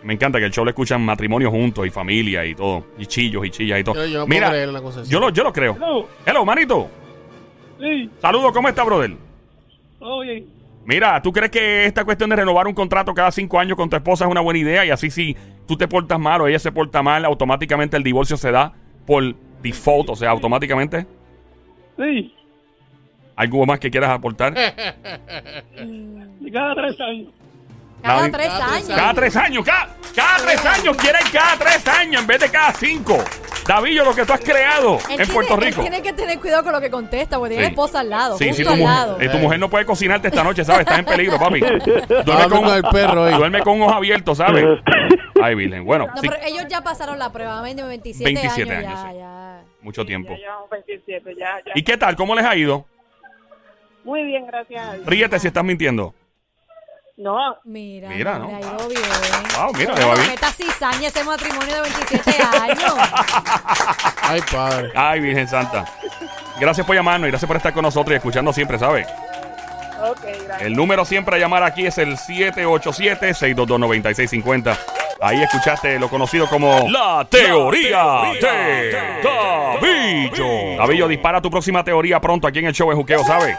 Me 0.02 0.14
encanta 0.14 0.38
que 0.40 0.46
el 0.46 0.52
show 0.52 0.64
le 0.64 0.70
escuchan 0.72 1.00
matrimonios 1.04 1.50
juntos 1.52 1.86
y 1.86 1.90
familia 1.90 2.44
y 2.44 2.54
todo. 2.54 2.84
Y 2.98 3.06
chillos 3.06 3.46
y 3.46 3.50
chillas 3.50 3.78
y 3.80 3.84
todo. 3.84 3.94
Yo- 3.94 4.06
yo 4.06 4.18
no 4.20 4.26
puedo 4.26 4.38
Mira, 4.40 4.50
creer 4.50 4.68
una 4.68 4.80
cosa 4.80 5.00
así. 5.00 5.10
yo 5.10 5.20
lo, 5.20 5.30
yo 5.30 5.44
lo 5.44 5.52
creo. 5.52 5.74
Hello. 5.76 6.08
Hello, 6.26 6.44
manito. 6.44 6.88
Sí, 7.80 8.10
Saludos, 8.20 8.52
¿cómo 8.52 8.68
está, 8.68 8.82
brother? 8.82 9.12
todo 10.00 10.20
bien. 10.20 10.57
Mira, 10.88 11.20
¿tú 11.20 11.32
crees 11.34 11.50
que 11.50 11.84
esta 11.84 12.02
cuestión 12.02 12.30
de 12.30 12.36
renovar 12.36 12.66
un 12.66 12.72
contrato 12.72 13.12
cada 13.12 13.30
cinco 13.30 13.60
años 13.60 13.76
con 13.76 13.90
tu 13.90 13.96
esposa 13.96 14.24
es 14.24 14.30
una 14.30 14.40
buena 14.40 14.58
idea? 14.58 14.86
Y 14.86 14.90
así 14.90 15.10
si 15.10 15.36
tú 15.66 15.76
te 15.76 15.86
portas 15.86 16.18
mal 16.18 16.40
o 16.40 16.48
ella 16.48 16.58
se 16.58 16.72
porta 16.72 17.02
mal, 17.02 17.26
automáticamente 17.26 17.98
el 17.98 18.02
divorcio 18.02 18.38
se 18.38 18.50
da 18.50 18.72
por 19.06 19.34
default, 19.60 20.08
o 20.08 20.16
sea, 20.16 20.30
automáticamente. 20.30 21.06
Sí, 21.98 22.34
¿Algo 23.36 23.66
más 23.66 23.78
que 23.78 23.90
quieras 23.90 24.08
aportar? 24.12 24.54
cada 26.52 26.74
tres 26.74 26.98
años. 26.98 27.28
Cada 28.02 28.30
tres 28.30 28.48
años. 28.48 28.88
Cada 28.88 29.14
tres 29.14 29.36
años, 29.36 29.64
cada, 29.66 29.96
cada 30.16 30.36
tres 30.38 30.64
años, 30.64 30.96
quieren 30.96 31.22
cada 31.30 31.58
tres 31.58 31.86
años 31.86 32.22
en 32.22 32.26
vez 32.26 32.40
de 32.40 32.48
cada 32.48 32.72
cinco. 32.72 33.18
Davillo, 33.68 34.04
lo 34.04 34.14
que 34.14 34.24
tú 34.24 34.32
has 34.32 34.40
creado 34.40 34.94
Él 34.96 35.00
en 35.10 35.16
tiene- 35.18 35.32
Puerto 35.34 35.56
Rico. 35.56 35.80
tiene 35.82 36.00
que 36.02 36.12
tener 36.14 36.40
cuidado 36.40 36.64
con 36.64 36.72
lo 36.72 36.80
que 36.80 36.90
contesta, 36.90 37.36
porque 37.38 37.50
tiene 37.54 37.66
Sí. 37.66 37.70
esposa 37.72 38.00
al 38.00 38.08
lado, 38.10 38.38
Sí, 38.38 38.48
justo 38.48 38.56
sí, 38.56 38.64
tu 38.64 38.70
al 38.72 38.78
mujer, 38.78 38.94
lado. 38.96 39.20
eh, 39.20 39.28
tu 39.28 39.38
mujer 39.38 39.60
no 39.60 39.68
puede 39.68 39.84
cocinarte 39.84 40.28
esta 40.28 40.42
noche, 40.42 40.64
¿sabes? 40.64 40.80
Estás 40.80 40.98
en 41.00 41.04
peligro, 41.04 41.38
papi. 41.38 41.60
Duerme 42.24 42.48
con 42.48 42.68
el 42.74 42.82
perro 42.84 43.24
ahí. 43.24 43.34
duerme 43.34 43.60
con 43.60 43.80
ojos 43.82 43.94
abiertos, 43.94 44.38
¿sabes? 44.38 44.64
Ay, 45.42 45.54
Virgen. 45.54 45.84
Bueno, 45.84 46.06
No, 46.06 46.20
sí, 46.20 46.28
pero 46.28 46.40
ellos 46.44 46.64
ya 46.68 46.80
pasaron 46.80 47.18
la 47.18 47.30
prueba, 47.30 47.60
27, 47.62 48.24
27 48.24 48.72
años, 48.72 48.88
años, 48.88 49.02
ya, 49.04 49.10
sí. 49.12 49.16
ya. 49.18 49.62
mucho 49.82 50.04
tiempo. 50.04 50.30
Ya 50.32 50.38
llevamos 50.38 50.70
27, 50.70 51.34
ya, 51.38 51.58
ya. 51.64 51.72
¿Y 51.74 51.82
qué 51.82 51.96
tal? 51.96 52.16
¿Cómo 52.16 52.34
les 52.34 52.44
ha 52.44 52.56
ido? 52.56 52.86
Muy 54.04 54.24
bien, 54.24 54.46
gracias. 54.46 55.04
Ríete 55.04 55.38
si 55.38 55.46
estás 55.48 55.62
mintiendo. 55.64 56.14
No, 57.18 57.56
Mira, 57.64 58.08
Mira, 58.10 58.38
no, 58.38 58.46
ha 58.46 58.60
ido 58.60 58.88
bien. 58.88 59.02
Wow, 59.56 59.72
mira, 59.76 59.92
le 59.96 60.04
va 60.04 60.14
bien. 60.14 60.28
meta 60.28 60.52
cizaña 60.52 61.08
ese 61.08 61.24
matrimonio 61.24 61.74
de 61.74 61.80
27 61.80 62.42
años. 62.42 62.94
Ay, 64.22 64.40
padre. 64.52 64.92
Ay, 64.94 65.18
Virgen 65.18 65.48
Santa. 65.48 65.84
Gracias 66.60 66.86
por 66.86 66.94
llamarnos 66.94 67.26
y 67.26 67.30
gracias 67.32 67.48
por 67.48 67.56
estar 67.56 67.72
con 67.72 67.82
nosotros 67.82 68.12
y 68.12 68.16
escuchando 68.18 68.52
siempre, 68.52 68.78
¿sabes? 68.78 69.08
ok, 70.00 70.20
gracias. 70.22 70.62
El 70.62 70.74
número 70.74 71.04
siempre 71.04 71.34
a 71.34 71.38
llamar 71.40 71.64
aquí 71.64 71.86
es 71.86 71.98
el 71.98 72.16
787-622-9650. 72.16 74.78
Ahí 75.20 75.42
escuchaste 75.42 75.98
lo 75.98 76.08
conocido 76.08 76.48
como 76.48 76.88
La 76.88 77.26
Teoría 77.28 78.30
de 78.40 78.92
Davillo. 79.24 80.76
Davillo, 80.78 81.08
dispara 81.08 81.42
tu 81.42 81.50
próxima 81.50 81.82
teoría 81.82 82.20
pronto 82.20 82.46
aquí 82.46 82.60
en 82.60 82.66
el 82.66 82.72
show 82.72 82.88
de 82.88 82.94
Juqueo, 82.94 83.24
¿sabes? 83.24 83.56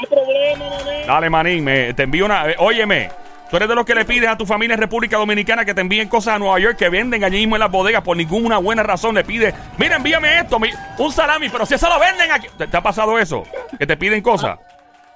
Hay 0.00 0.06
problema, 0.06 0.64
mané. 0.70 1.06
Dale, 1.06 1.30
manín, 1.30 1.64
me- 1.64 1.94
te 1.94 2.04
envío 2.04 2.24
una... 2.24 2.50
eh, 2.50 2.56
óyeme, 2.58 3.10
tú 3.50 3.56
eres 3.56 3.68
de 3.68 3.74
los 3.74 3.84
que 3.84 3.94
le 3.94 4.04
pides 4.04 4.28
a 4.28 4.36
tu 4.36 4.46
familia 4.46 4.74
en 4.74 4.80
República 4.80 5.16
Dominicana 5.18 5.64
que 5.64 5.74
te 5.74 5.80
envíen 5.80 6.08
cosas 6.08 6.36
a 6.36 6.38
Nueva 6.38 6.58
York 6.58 6.76
que 6.78 6.88
venden 6.88 7.22
allí 7.24 7.38
mismo 7.38 7.56
en 7.56 7.60
las 7.60 7.70
bodegas 7.70 8.02
por 8.02 8.16
ninguna 8.16 8.58
buena 8.58 8.82
razón. 8.82 9.14
Le 9.14 9.24
pides, 9.24 9.54
mira, 9.78 9.96
envíame 9.96 10.38
esto, 10.38 10.58
mi- 10.58 10.70
un 10.98 11.12
salami, 11.12 11.48
pero 11.50 11.66
si 11.66 11.74
eso 11.74 11.88
lo 11.88 11.98
venden 12.00 12.30
aquí... 12.32 12.46
¿Te, 12.56 12.66
te 12.66 12.76
ha 12.76 12.80
pasado 12.80 13.18
eso? 13.18 13.44
Que 13.78 13.86
te 13.86 13.96
piden 13.96 14.22
cosas. 14.22 14.58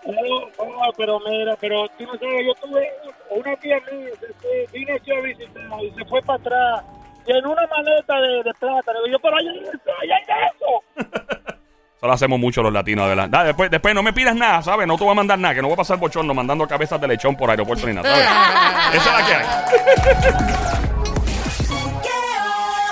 No, 0.04 0.12
no, 0.66 0.92
pero 0.98 1.18
mira, 1.20 1.56
pero 1.60 1.88
tú 1.96 2.04
no 2.04 2.12
sabes, 2.18 2.44
yo 2.46 2.54
tuve 2.66 2.86
una 3.30 3.56
tía 3.56 3.78
mía, 3.90 4.10
vino 4.70 4.94
aquí 4.94 5.10
a 5.12 5.20
visitar 5.22 5.62
y 5.82 5.90
se 5.98 6.04
fue 6.04 6.20
para 6.22 6.38
atrás. 6.38 6.84
Y 7.26 7.32
en 7.32 7.46
una 7.46 7.66
maleta 7.68 8.20
de, 8.20 8.42
de 8.42 8.52
plátano, 8.60 8.98
yo, 9.10 9.18
pero 9.18 9.34
allá 9.38 9.50
hay 9.50 10.10
hay 10.10 10.50
eso. 10.50 11.53
Eso 12.04 12.08
lo 12.08 12.14
hacemos 12.16 12.38
mucho 12.38 12.62
los 12.62 12.70
latinos, 12.70 13.08
de 13.08 13.14
verdad. 13.14 13.46
Después, 13.46 13.70
después 13.70 13.94
no 13.94 14.02
me 14.02 14.12
pidas 14.12 14.36
nada, 14.36 14.60
¿sabes? 14.60 14.86
No 14.86 14.98
te 14.98 15.04
voy 15.04 15.12
a 15.12 15.14
mandar 15.14 15.38
nada, 15.38 15.54
que 15.54 15.62
no 15.62 15.68
voy 15.68 15.72
a 15.72 15.78
pasar 15.78 15.96
bochorno 15.96 16.34
mandando 16.34 16.68
cabezas 16.68 17.00
de 17.00 17.08
lechón 17.08 17.34
por 17.34 17.48
aeropuerto 17.48 17.86
ni 17.86 17.94
nada, 17.94 18.10
¿sabes? 18.10 19.00
Esa 19.00 19.10
es 19.10 19.20
la 19.20 19.26
que 19.26 19.34
hay. 19.34 20.93